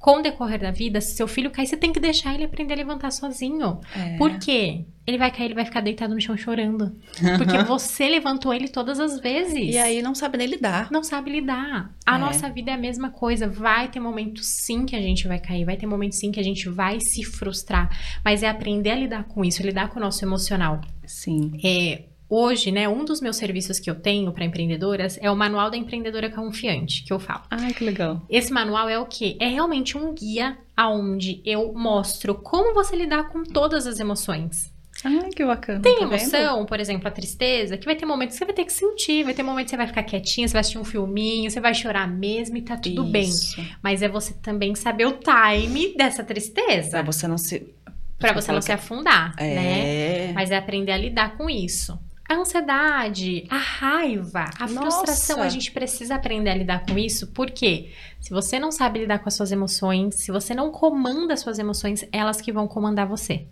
[0.07, 2.73] com o decorrer da vida, se seu filho cair, você tem que deixar ele aprender
[2.73, 3.81] a levantar sozinho.
[3.93, 4.15] É.
[4.15, 4.85] Por quê?
[5.05, 6.95] Ele vai cair, ele vai ficar deitado no chão chorando.
[7.37, 9.75] Porque você levantou ele todas as vezes.
[9.75, 10.89] E aí não sabe nem lidar.
[10.89, 11.93] Não sabe lidar.
[12.05, 12.19] A é.
[12.19, 13.49] nossa vida é a mesma coisa.
[13.49, 16.43] Vai ter momentos sim que a gente vai cair, vai ter momentos sim que a
[16.43, 17.89] gente vai se frustrar.
[18.23, 20.79] Mas é aprender a lidar com isso, lidar com o nosso emocional.
[21.05, 21.51] Sim.
[21.61, 25.71] É, Hoje, né, um dos meus serviços que eu tenho para empreendedoras é o Manual
[25.71, 27.43] da Empreendedora Confiante, que eu falo.
[27.49, 28.21] Ai, que legal.
[28.29, 29.37] Esse manual é o quê?
[29.39, 34.73] É realmente um guia aonde eu mostro como você lidar com todas as emoções.
[35.03, 35.79] Ai, que bacana.
[35.79, 36.65] Tem tá emoção, vendo?
[36.67, 39.33] por exemplo, a tristeza, que vai ter momentos que você vai ter que sentir, vai
[39.33, 42.07] ter momentos que você vai ficar quietinha, você vai assistir um filminho, você vai chorar
[42.07, 43.55] mesmo e tá tudo Isso.
[43.55, 43.69] bem.
[43.81, 46.89] Mas é você também saber o time dessa tristeza.
[46.89, 47.73] Pra você não se.
[48.17, 49.55] Pra você não se afundar, é...
[49.55, 50.33] né?
[50.33, 51.97] Mas é aprender a lidar com isso.
[52.29, 54.81] A ansiedade, a raiva, a Nossa.
[54.81, 59.19] frustração, a gente precisa aprender a lidar com isso, porque se você não sabe lidar
[59.19, 63.07] com as suas emoções, se você não comanda as suas emoções, elas que vão comandar
[63.07, 63.45] você.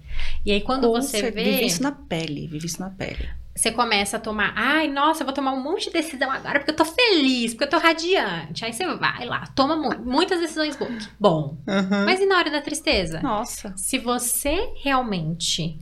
[0.46, 3.30] E aí quando com você vê, vive isso na pele, vive isso na pele.
[3.56, 6.72] Você começa a tomar, ai, nossa, eu vou tomar um monte de decisão agora porque
[6.72, 8.66] eu tô feliz, porque eu tô radiante.
[8.66, 11.10] Aí você vai lá, toma mu muitas decisões boas.
[11.18, 11.58] Bom.
[11.66, 12.04] Uhum.
[12.04, 13.22] Mas e na hora da tristeza?
[13.22, 13.74] Nossa.
[13.78, 15.80] Se você realmente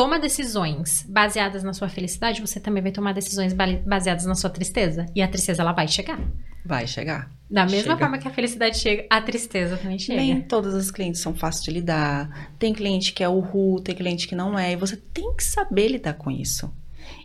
[0.00, 5.04] toma decisões baseadas na sua felicidade, você também vai tomar decisões baseadas na sua tristeza.
[5.14, 6.18] E a tristeza, ela vai chegar.
[6.64, 7.30] Vai chegar.
[7.50, 7.98] Da mesma chega.
[7.98, 10.18] forma que a felicidade chega, a tristeza também chega.
[10.18, 12.50] Nem todas as clientes são fáceis de lidar.
[12.58, 14.72] Tem cliente que é o ru, tem cliente que não é.
[14.72, 16.72] E você tem que saber lidar com isso.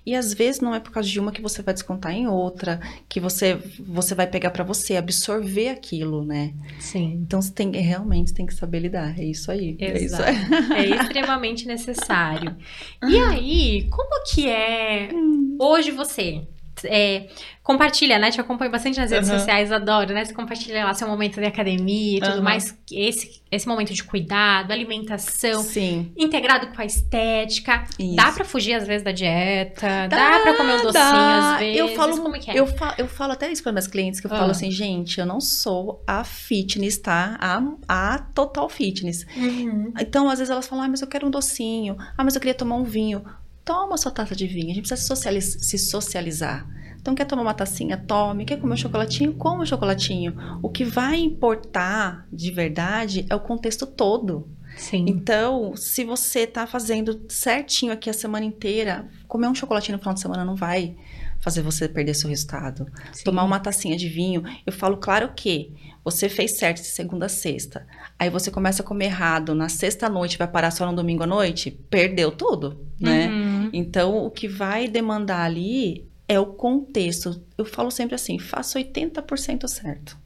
[0.06, 2.80] E às vezes não é por causa de uma que você vai descontar em outra,
[3.10, 6.54] que você você vai pegar para você, absorver aquilo, né?
[6.80, 7.20] Sim.
[7.26, 9.20] Então você tem realmente tem que saber lidar.
[9.20, 9.76] É isso aí.
[9.80, 10.24] Exato.
[10.24, 10.92] É, isso aí.
[10.92, 12.56] é extremamente necessário.
[13.04, 15.58] E aí, como que é hum.
[15.60, 16.48] hoje você?
[16.84, 17.28] É,
[17.64, 18.30] compartilha, né?
[18.30, 19.38] Te acompanho bastante nas redes uhum.
[19.38, 20.24] sociais, adoro, né?
[20.24, 22.44] Você compartilha lá seu momento de academia e tudo uhum.
[22.44, 22.78] mais.
[22.92, 25.64] Esse, esse momento de cuidado, alimentação.
[25.64, 26.12] Sim.
[26.16, 27.86] Integrado com a estética.
[27.98, 28.16] Isso.
[28.16, 30.08] Dá pra fugir, às vezes, da dieta?
[30.08, 31.54] Dá, dá pra comer um docinho, dá.
[31.54, 31.80] às vezes?
[31.80, 32.60] Eu falo, como é que é?
[32.60, 34.38] Eu falo, eu falo até isso para meus clientes, que eu uhum.
[34.38, 37.38] falo assim, gente, eu não sou a fitness, tá?
[37.40, 39.26] A, a total fitness.
[39.36, 39.94] Uhum.
[40.00, 41.98] Então, às vezes elas falam, ah, mas eu quero um docinho.
[42.18, 43.24] Ah, mas eu queria tomar um vinho.
[43.66, 44.72] Toma sua taça de vinho.
[44.72, 46.70] A gente precisa se socializar.
[47.02, 47.98] Então, quer tomar uma tacinha?
[47.98, 48.46] Tome.
[48.46, 49.34] Quer comer um chocolatinho?
[49.34, 50.36] Coma um chocolatinho.
[50.62, 54.48] O que vai importar de verdade é o contexto todo.
[54.78, 55.06] Sim.
[55.08, 60.14] Então, se você está fazendo certinho aqui a semana inteira, comer um chocolatinho no final
[60.14, 60.96] de semana não vai
[61.40, 62.88] fazer você perder seu resultado.
[63.14, 63.24] Sim.
[63.24, 65.72] Tomar uma tacinha de vinho, eu falo claro que
[66.04, 67.86] você fez certo de segunda a sexta.
[68.18, 71.28] Aí você começa a comer errado na sexta noite, vai parar só no domingo à
[71.28, 73.28] noite, perdeu tudo, né?
[73.28, 73.55] Uhum.
[73.74, 77.44] Então, o que vai demandar ali é o contexto.
[77.58, 80.18] Eu falo sempre assim: faça 80% certo.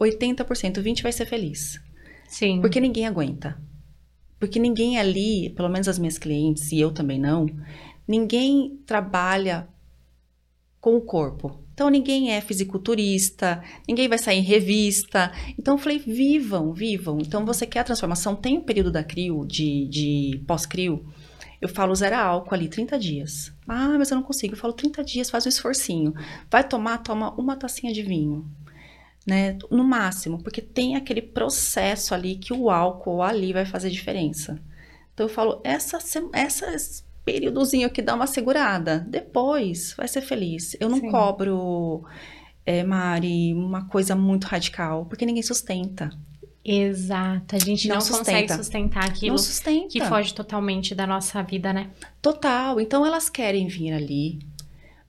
[0.00, 1.80] 80%, 20% vai ser feliz.
[2.28, 2.60] Sim.
[2.60, 3.60] Porque ninguém aguenta.
[4.38, 7.46] Porque ninguém ali, pelo menos as minhas clientes, e eu também não,
[8.06, 9.68] ninguém trabalha
[10.80, 11.64] com o corpo.
[11.72, 15.32] Então ninguém é fisiculturista, ninguém vai sair em revista.
[15.58, 17.18] Então eu falei, vivam, vivam.
[17.20, 21.04] Então você quer a transformação, tem um período da CRIO, de, de pós-CRIO,
[21.64, 23.50] eu falo zero álcool ali, 30 dias.
[23.66, 24.52] Ah, mas eu não consigo.
[24.52, 26.12] Eu falo 30 dias, faz um esforcinho.
[26.50, 28.44] Vai tomar, toma uma tacinha de vinho.
[29.26, 34.60] Né, no máximo, porque tem aquele processo ali que o álcool ali vai fazer diferença.
[35.14, 35.96] Então eu falo, essa,
[36.34, 36.66] essa
[37.24, 38.98] períodozinho que dá uma segurada.
[39.08, 40.76] Depois vai ser feliz.
[40.78, 41.10] Eu não Sim.
[41.10, 42.04] cobro,
[42.66, 46.10] é, Mari, uma coisa muito radical, porque ninguém sustenta.
[46.64, 49.88] Exato, a gente não, não consegue sustentar aquilo sustenta.
[49.88, 51.90] que foge totalmente da nossa vida, né?
[52.22, 52.80] Total.
[52.80, 54.38] Então elas querem vir ali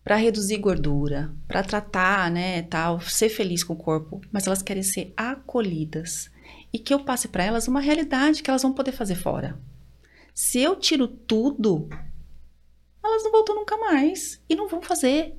[0.03, 4.83] para reduzir gordura, para tratar, né, tal, ser feliz com o corpo, mas elas querem
[4.83, 6.29] ser acolhidas
[6.71, 9.57] e que eu passe para elas uma realidade que elas vão poder fazer fora.
[10.33, 11.87] Se eu tiro tudo,
[13.03, 15.33] elas não voltam nunca mais e não vão fazer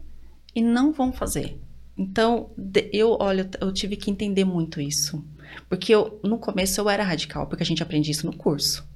[0.55, 1.61] e não vão fazer.
[1.97, 2.51] Então,
[2.93, 5.23] eu, olha, eu tive que entender muito isso.
[5.69, 8.87] Porque eu, no começo eu era radical, porque a gente aprende isso no curso.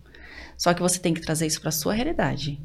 [0.56, 2.60] Só que você tem que trazer isso para sua realidade.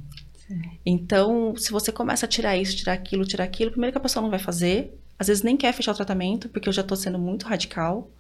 [0.48, 0.62] Sim.
[0.86, 4.22] Então, se você começa a tirar isso, tirar aquilo, tirar aquilo, primeiro que a pessoa
[4.22, 7.18] não vai fazer, às vezes nem quer fechar o tratamento, porque eu já estou sendo
[7.18, 8.12] muito radical.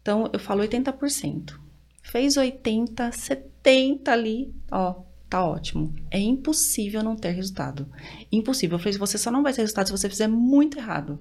[0.00, 1.58] Então, eu falo 80%.
[2.02, 5.92] Fez 80, 70 ali, ó, tá ótimo.
[6.10, 7.88] É impossível não ter resultado.
[8.30, 8.76] Impossível.
[8.76, 11.18] Eu falei, você só não vai ter resultado se você fizer muito errado.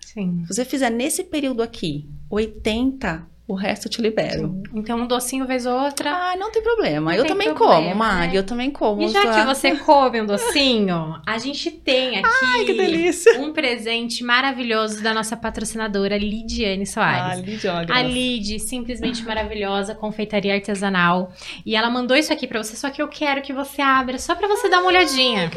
[0.00, 0.44] Sim.
[0.46, 4.48] Se você fizer nesse período aqui, 80, o resto eu te libero.
[4.48, 4.62] Sim.
[4.74, 6.10] Então, um docinho vez outra.
[6.12, 7.12] Ah, não tem problema.
[7.12, 8.32] Não eu tem também problema, como, Mari.
[8.32, 8.38] Né?
[8.38, 9.00] Eu também como.
[9.00, 15.02] E já que você come um docinho, a gente tem aqui Ai, um presente maravilhoso
[15.02, 17.38] da nossa patrocinadora, Lidiane Soares.
[17.38, 17.90] Ah, Lidiane.
[17.90, 21.32] A Lid, simplesmente maravilhosa, confeitaria artesanal.
[21.64, 24.34] E ela mandou isso aqui para você, só que eu quero que você abra, só
[24.34, 25.50] para você dar uma olhadinha.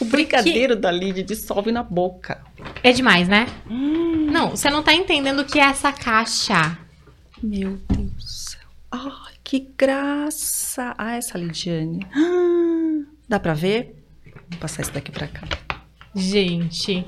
[0.00, 2.42] O brigadeiro da Lid dissolve na boca.
[2.82, 3.46] É demais, né?
[3.70, 4.26] Hum.
[4.28, 6.87] Não, você não tá entendendo o que é essa caixa.
[7.42, 8.60] Meu Deus do céu.
[8.90, 10.94] Ai, que graça.
[10.98, 12.06] Ah, essa Lidiane.
[12.14, 14.04] Ah, dá pra ver?
[14.50, 15.46] Vou passar isso daqui pra cá.
[16.14, 17.04] Gente,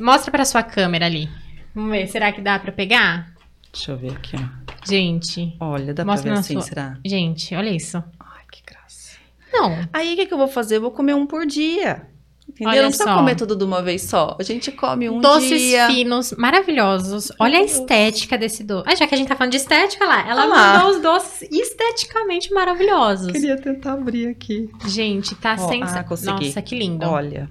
[0.00, 1.28] mostra pra sua câmera ali.
[1.74, 3.32] Vamos ver, será que dá pra pegar?
[3.72, 4.70] Deixa eu ver aqui, ó.
[4.88, 5.56] Gente.
[5.60, 6.62] Olha, dá mostra pra ver assim, sua...
[6.62, 6.98] será?
[7.04, 8.02] Gente, olha isso.
[8.18, 9.18] Ai, que graça.
[9.52, 9.88] Não.
[9.92, 10.76] Aí, o que, que eu vou fazer?
[10.78, 12.08] Eu vou comer um por dia.
[12.50, 12.68] Entendeu?
[12.68, 13.16] Olha não precisa só.
[13.16, 14.36] comer tudo de uma vez só.
[14.38, 15.86] A gente come um Doces dia.
[15.86, 17.32] Doces finos, maravilhosos.
[17.38, 18.84] Olha a estética desse doce.
[18.88, 21.48] Ah, já que a gente tá falando de estética lá, ela ah mandou os doces
[21.50, 23.30] esteticamente maravilhosos.
[23.30, 24.68] Queria tentar abrir aqui.
[24.84, 26.40] Gente, tá oh, sensacional.
[26.40, 27.06] Ah, Nossa, que lindo.
[27.06, 27.48] Olha,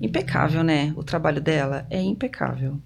[0.00, 0.94] impecável, né?
[0.96, 2.80] O trabalho dela é impecável.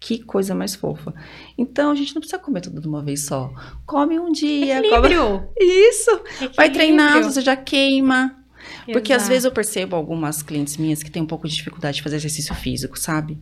[0.00, 1.14] Que coisa mais fofa.
[1.56, 3.52] Então, a gente não precisa comer tudo de uma vez só.
[3.86, 4.80] Come um dia.
[4.80, 5.22] Equilíbrio.
[5.22, 5.48] Come...
[5.60, 6.10] Isso.
[6.10, 6.56] Equilíbrio.
[6.56, 8.41] Vai treinando, você já queima.
[8.92, 9.22] Porque Exato.
[9.22, 12.16] às vezes eu percebo algumas clientes minhas que têm um pouco de dificuldade de fazer
[12.16, 13.38] exercício físico, sabe?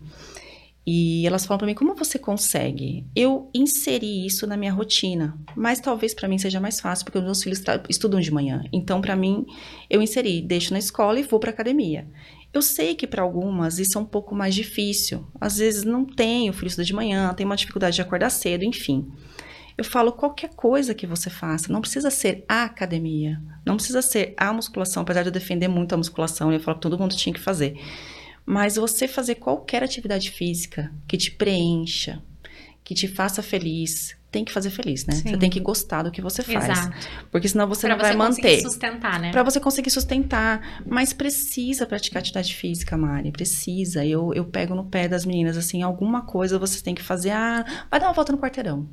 [0.87, 3.07] E elas falam para mim: como você consegue?
[3.15, 7.25] Eu inseri isso na minha rotina, mas talvez para mim seja mais fácil, porque os
[7.25, 8.65] meus filhos estudam de manhã.
[8.73, 9.45] Então, para mim,
[9.89, 12.09] eu inseri, deixo na escola e vou para academia.
[12.53, 15.25] Eu sei que para algumas isso é um pouco mais difícil.
[15.41, 18.65] Às vezes não tem, o filho estuda de manhã, tem uma dificuldade de acordar cedo,
[18.65, 19.07] enfim.
[19.81, 24.35] Eu falo qualquer coisa que você faça, não precisa ser a academia, não precisa ser
[24.37, 27.33] a musculação, apesar de eu defender muito a musculação, eu falo que todo mundo tinha
[27.33, 27.81] que fazer.
[28.45, 32.23] Mas você fazer qualquer atividade física que te preencha,
[32.85, 35.15] que te faça feliz, tem que fazer feliz, né?
[35.15, 35.31] Sim.
[35.31, 36.69] Você tem que gostar do que você faz.
[36.69, 37.09] Exato.
[37.31, 38.43] Porque senão você pra não você vai manter.
[38.43, 39.31] Para você conseguir sustentar, né?
[39.31, 40.83] Para você conseguir sustentar.
[40.87, 43.33] Mas precisa praticar atividade física, Mari.
[43.33, 44.05] Precisa.
[44.05, 47.31] Eu, eu pego no pé das meninas, assim, alguma coisa você tem que fazer.
[47.31, 48.87] Ah, vai dar uma volta no quarteirão.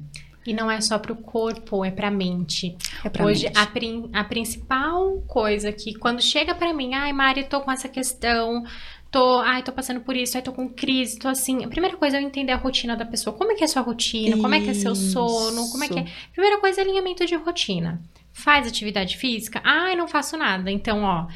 [0.48, 2.78] E não é só para o corpo, é para a mente.
[3.04, 3.58] É pra Hoje, mente.
[3.60, 7.90] A, prin, a principal coisa que quando chega para mim, ai, Mari, tô com essa
[7.90, 8.64] questão,
[9.12, 11.66] tô, ai, tô passando por isso, ai, tô com crise, tô assim.
[11.66, 13.36] A primeira coisa é eu entender a rotina da pessoa.
[13.36, 14.30] Como é que é a sua rotina?
[14.30, 14.42] Isso.
[14.42, 15.70] Como é que é seu sono?
[15.70, 16.06] Como é que é?
[16.32, 18.02] Primeira coisa é alinhamento de rotina.
[18.32, 19.60] Faz atividade física?
[19.66, 20.72] Ai, não faço nada.
[20.72, 21.28] Então, ó,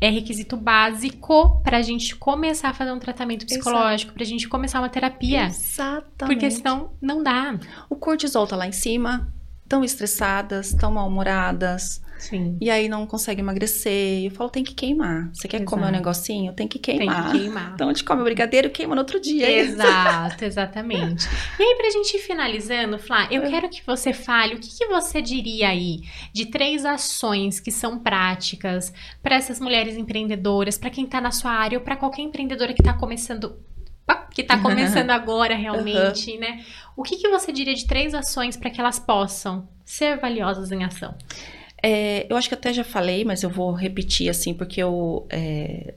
[0.00, 4.48] é requisito básico para a gente começar a fazer um tratamento psicológico, para a gente
[4.48, 5.46] começar uma terapia.
[5.46, 6.34] Exatamente.
[6.34, 7.58] Porque senão não dá.
[7.88, 9.32] O cortisol tá lá em cima,
[9.68, 12.56] tão estressadas, tão mal-humoradas, Sim.
[12.60, 14.24] E aí não consegue emagrecer.
[14.24, 15.30] Eu falo, tem que queimar.
[15.32, 15.70] Você quer Exato.
[15.70, 16.52] comer um negocinho?
[16.52, 17.24] Tem que queimar.
[17.24, 17.72] Tem que queimar.
[17.74, 19.50] Então a gente come o brigadeiro, queima no outro dia.
[19.50, 21.26] Exato, exatamente.
[21.58, 23.50] e aí, pra gente ir finalizando, Flá, eu é.
[23.50, 26.02] quero que você fale o que, que você diria aí
[26.32, 28.92] de três ações que são práticas
[29.22, 32.82] para essas mulheres empreendedoras, para quem tá na sua área ou para qualquer empreendedora que
[32.82, 33.56] tá começando
[34.34, 36.40] que está começando agora realmente, uhum.
[36.40, 36.64] né?
[36.96, 40.84] O que, que você diria de três ações para que elas possam ser valiosas em
[40.84, 41.14] ação?
[41.86, 45.26] É, eu acho que até já falei, mas eu vou repetir assim, porque eu.
[45.28, 45.92] É,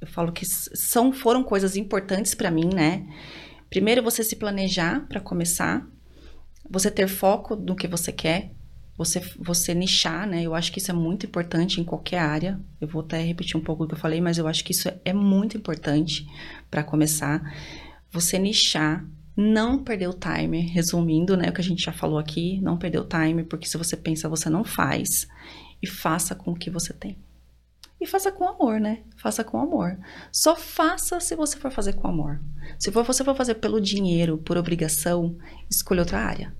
[0.00, 3.06] eu falo que são foram coisas importantes para mim, né?
[3.70, 5.86] Primeiro você se planejar para começar,
[6.68, 8.50] você ter foco no que você quer,
[8.98, 10.42] você você nichar, né?
[10.42, 12.58] Eu acho que isso é muito importante em qualquer área.
[12.80, 14.90] Eu vou até repetir um pouco o que eu falei, mas eu acho que isso
[15.04, 16.26] é muito importante
[16.68, 17.54] para começar.
[18.10, 19.06] Você nichar,
[19.36, 22.98] não perder o timer, resumindo, né, o que a gente já falou aqui, não perder
[22.98, 25.28] o timer, porque se você pensa, você não faz
[25.82, 27.18] e faça com o que você tem.
[28.00, 29.02] E faça com amor, né?
[29.16, 29.98] Faça com amor.
[30.30, 32.40] Só faça se você for fazer com amor.
[32.78, 35.36] Se for, você for fazer pelo dinheiro, por obrigação,
[35.70, 36.54] escolha outra área.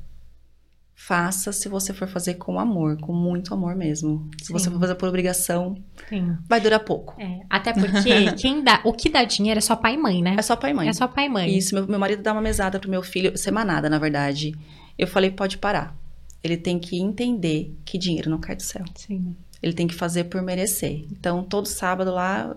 [0.99, 4.30] Faça se você for fazer com amor, com muito amor mesmo.
[4.40, 4.53] Se Sim.
[4.55, 5.76] você for fazer por obrigação,
[6.09, 6.34] Sim.
[6.49, 7.14] vai durar pouco.
[7.20, 10.36] É, até porque quem dá, o que dá dinheiro é só pai e mãe, né?
[10.38, 10.88] É só pai e mãe.
[10.88, 11.55] É só pai e mãe.
[11.55, 14.55] Isso, meu, meu marido dá uma mesada pro meu filho, semanada, na verdade.
[14.99, 15.94] Eu falei, pode parar.
[16.42, 18.82] Ele tem que entender que dinheiro não cai do céu.
[18.94, 19.36] Sim.
[19.62, 21.05] Ele tem que fazer por merecer.
[21.12, 22.57] Então, todo sábado lá,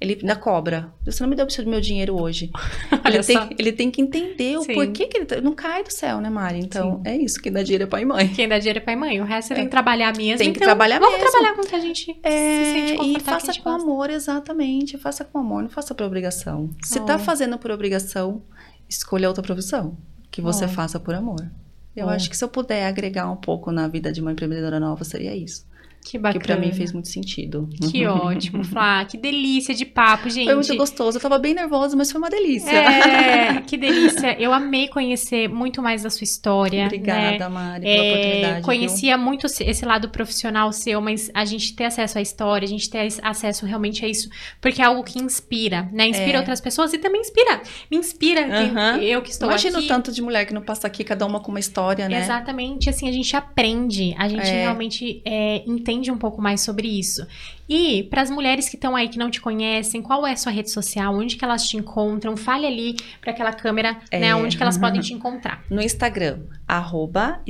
[0.00, 0.92] ele ainda cobra.
[1.04, 2.50] Você não me deu o meu dinheiro hoje.
[3.04, 4.74] ele, tem, ele tem que entender o Sim.
[4.74, 6.58] porquê que ele tá, não cai do céu, né, Mari?
[6.58, 7.10] Então, Sim.
[7.10, 7.40] é isso.
[7.40, 8.28] Quem dá dinheiro é pai e mãe.
[8.28, 9.20] Quem dá dinheiro é pai e mãe.
[9.20, 9.56] O resto é.
[9.56, 10.38] tem que trabalhar mesmo.
[10.38, 11.30] Tem que então, trabalhar vamos mesmo.
[11.30, 14.98] Vamos trabalhar com o que a gente é, se sente E faça com amor, exatamente.
[14.98, 16.70] Faça com amor, não faça por obrigação.
[16.82, 17.04] Se oh.
[17.04, 18.42] tá fazendo por obrigação,
[18.88, 19.96] escolha outra profissão.
[20.30, 20.68] Que você oh.
[20.68, 21.48] faça por amor.
[21.94, 22.10] Eu oh.
[22.10, 25.34] acho que se eu puder agregar um pouco na vida de uma empreendedora nova, seria
[25.36, 25.64] isso.
[26.04, 26.38] Que bacana.
[26.38, 27.66] Que pra mim fez muito sentido.
[27.90, 29.02] Que ótimo, Flá.
[29.06, 30.44] Que delícia de papo, gente.
[30.44, 31.16] Foi muito gostoso.
[31.16, 32.70] Eu tava bem nervosa, mas foi uma delícia.
[32.70, 34.38] É, que delícia.
[34.38, 36.84] Eu amei conhecer muito mais da sua história.
[36.84, 37.48] Obrigada, né?
[37.48, 38.62] Mari, pela é, oportunidade.
[38.66, 39.24] Conhecia viu?
[39.24, 43.08] muito esse lado profissional seu, mas a gente ter acesso à história, a gente ter
[43.22, 44.28] acesso realmente a isso,
[44.60, 46.06] porque é algo que inspira, né?
[46.06, 46.38] Inspira é.
[46.38, 47.62] outras pessoas e também inspira.
[47.90, 49.00] Me inspira uhum.
[49.00, 49.86] eu que estou Imagina aqui.
[49.86, 52.20] Imagina o tanto de mulher que não passa aqui, cada uma com uma história, né?
[52.20, 52.90] Exatamente.
[52.90, 54.62] Assim, a gente aprende, a gente é.
[54.64, 57.26] realmente é, entende entende um pouco mais sobre isso.
[57.68, 60.52] E para as mulheres que estão aí que não te conhecem, qual é a sua
[60.52, 61.14] rede social?
[61.14, 62.36] Onde que elas te encontram?
[62.36, 64.34] Fale ali para aquela câmera, é, né?
[64.34, 65.64] Onde que elas podem te encontrar?
[65.70, 67.40] No Instagram, arroba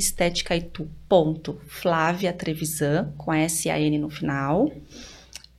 [2.39, 4.71] Trevisan, com S-A-N no final.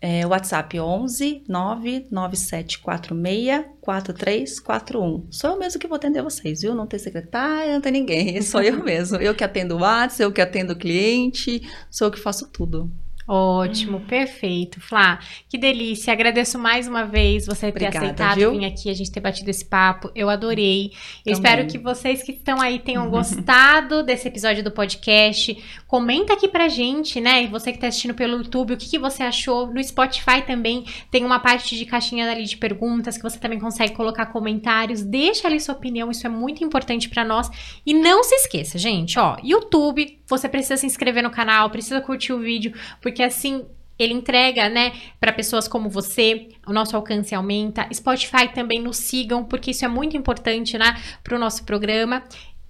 [0.07, 5.25] É, WhatsApp 11 99746 4341.
[5.31, 6.75] Sou eu mesmo que vou atender vocês, viu?
[6.75, 8.39] Não tem secretária, não tem ninguém.
[8.43, 9.17] Sou eu mesmo.
[9.17, 12.91] Eu que atendo o WhatsApp, eu que atendo o cliente, sou eu que faço tudo.
[13.27, 14.79] Ótimo, perfeito.
[14.79, 15.19] Flá,
[15.49, 16.13] que delícia.
[16.13, 18.51] Agradeço mais uma vez você ter Obrigada, aceitado viu?
[18.51, 20.11] vir aqui, a gente ter batido esse papo.
[20.13, 20.91] Eu adorei.
[21.25, 25.57] Eu espero que vocês que estão aí tenham gostado desse episódio do podcast.
[25.87, 27.43] Comenta aqui pra gente, né?
[27.43, 29.73] E você que tá assistindo pelo YouTube, o que, que você achou.
[29.73, 33.95] No Spotify também tem uma parte de caixinha ali de perguntas que você também consegue
[33.95, 35.01] colocar comentários.
[35.01, 37.49] Deixa ali sua opinião, isso é muito importante para nós.
[37.83, 42.33] E não se esqueça, gente, ó, YouTube, você precisa se inscrever no canal, precisa curtir
[42.33, 42.73] o vídeo,
[43.15, 43.65] porque assim
[43.97, 44.91] ele entrega, né,
[45.21, 47.87] para pessoas como você, o nosso alcance aumenta.
[47.93, 52.21] Spotify também nos sigam, porque isso é muito importante, né, para o nosso programa.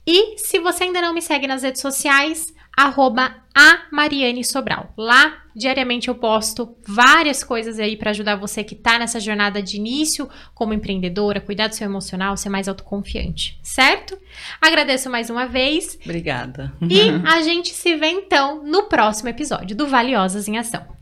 [0.06, 4.94] E se você ainda não me segue nas redes sociais, arroba a Mariane Sobral.
[4.98, 9.78] Lá, diariamente eu posto várias coisas aí para ajudar você que está nessa jornada de
[9.78, 14.18] início como empreendedora, cuidar do seu emocional, ser mais autoconfiante, certo?
[14.60, 15.98] Agradeço mais uma vez.
[16.04, 16.74] Obrigada.
[16.82, 20.96] E a gente se vê então no próximo episódio do Valiosas em Ação.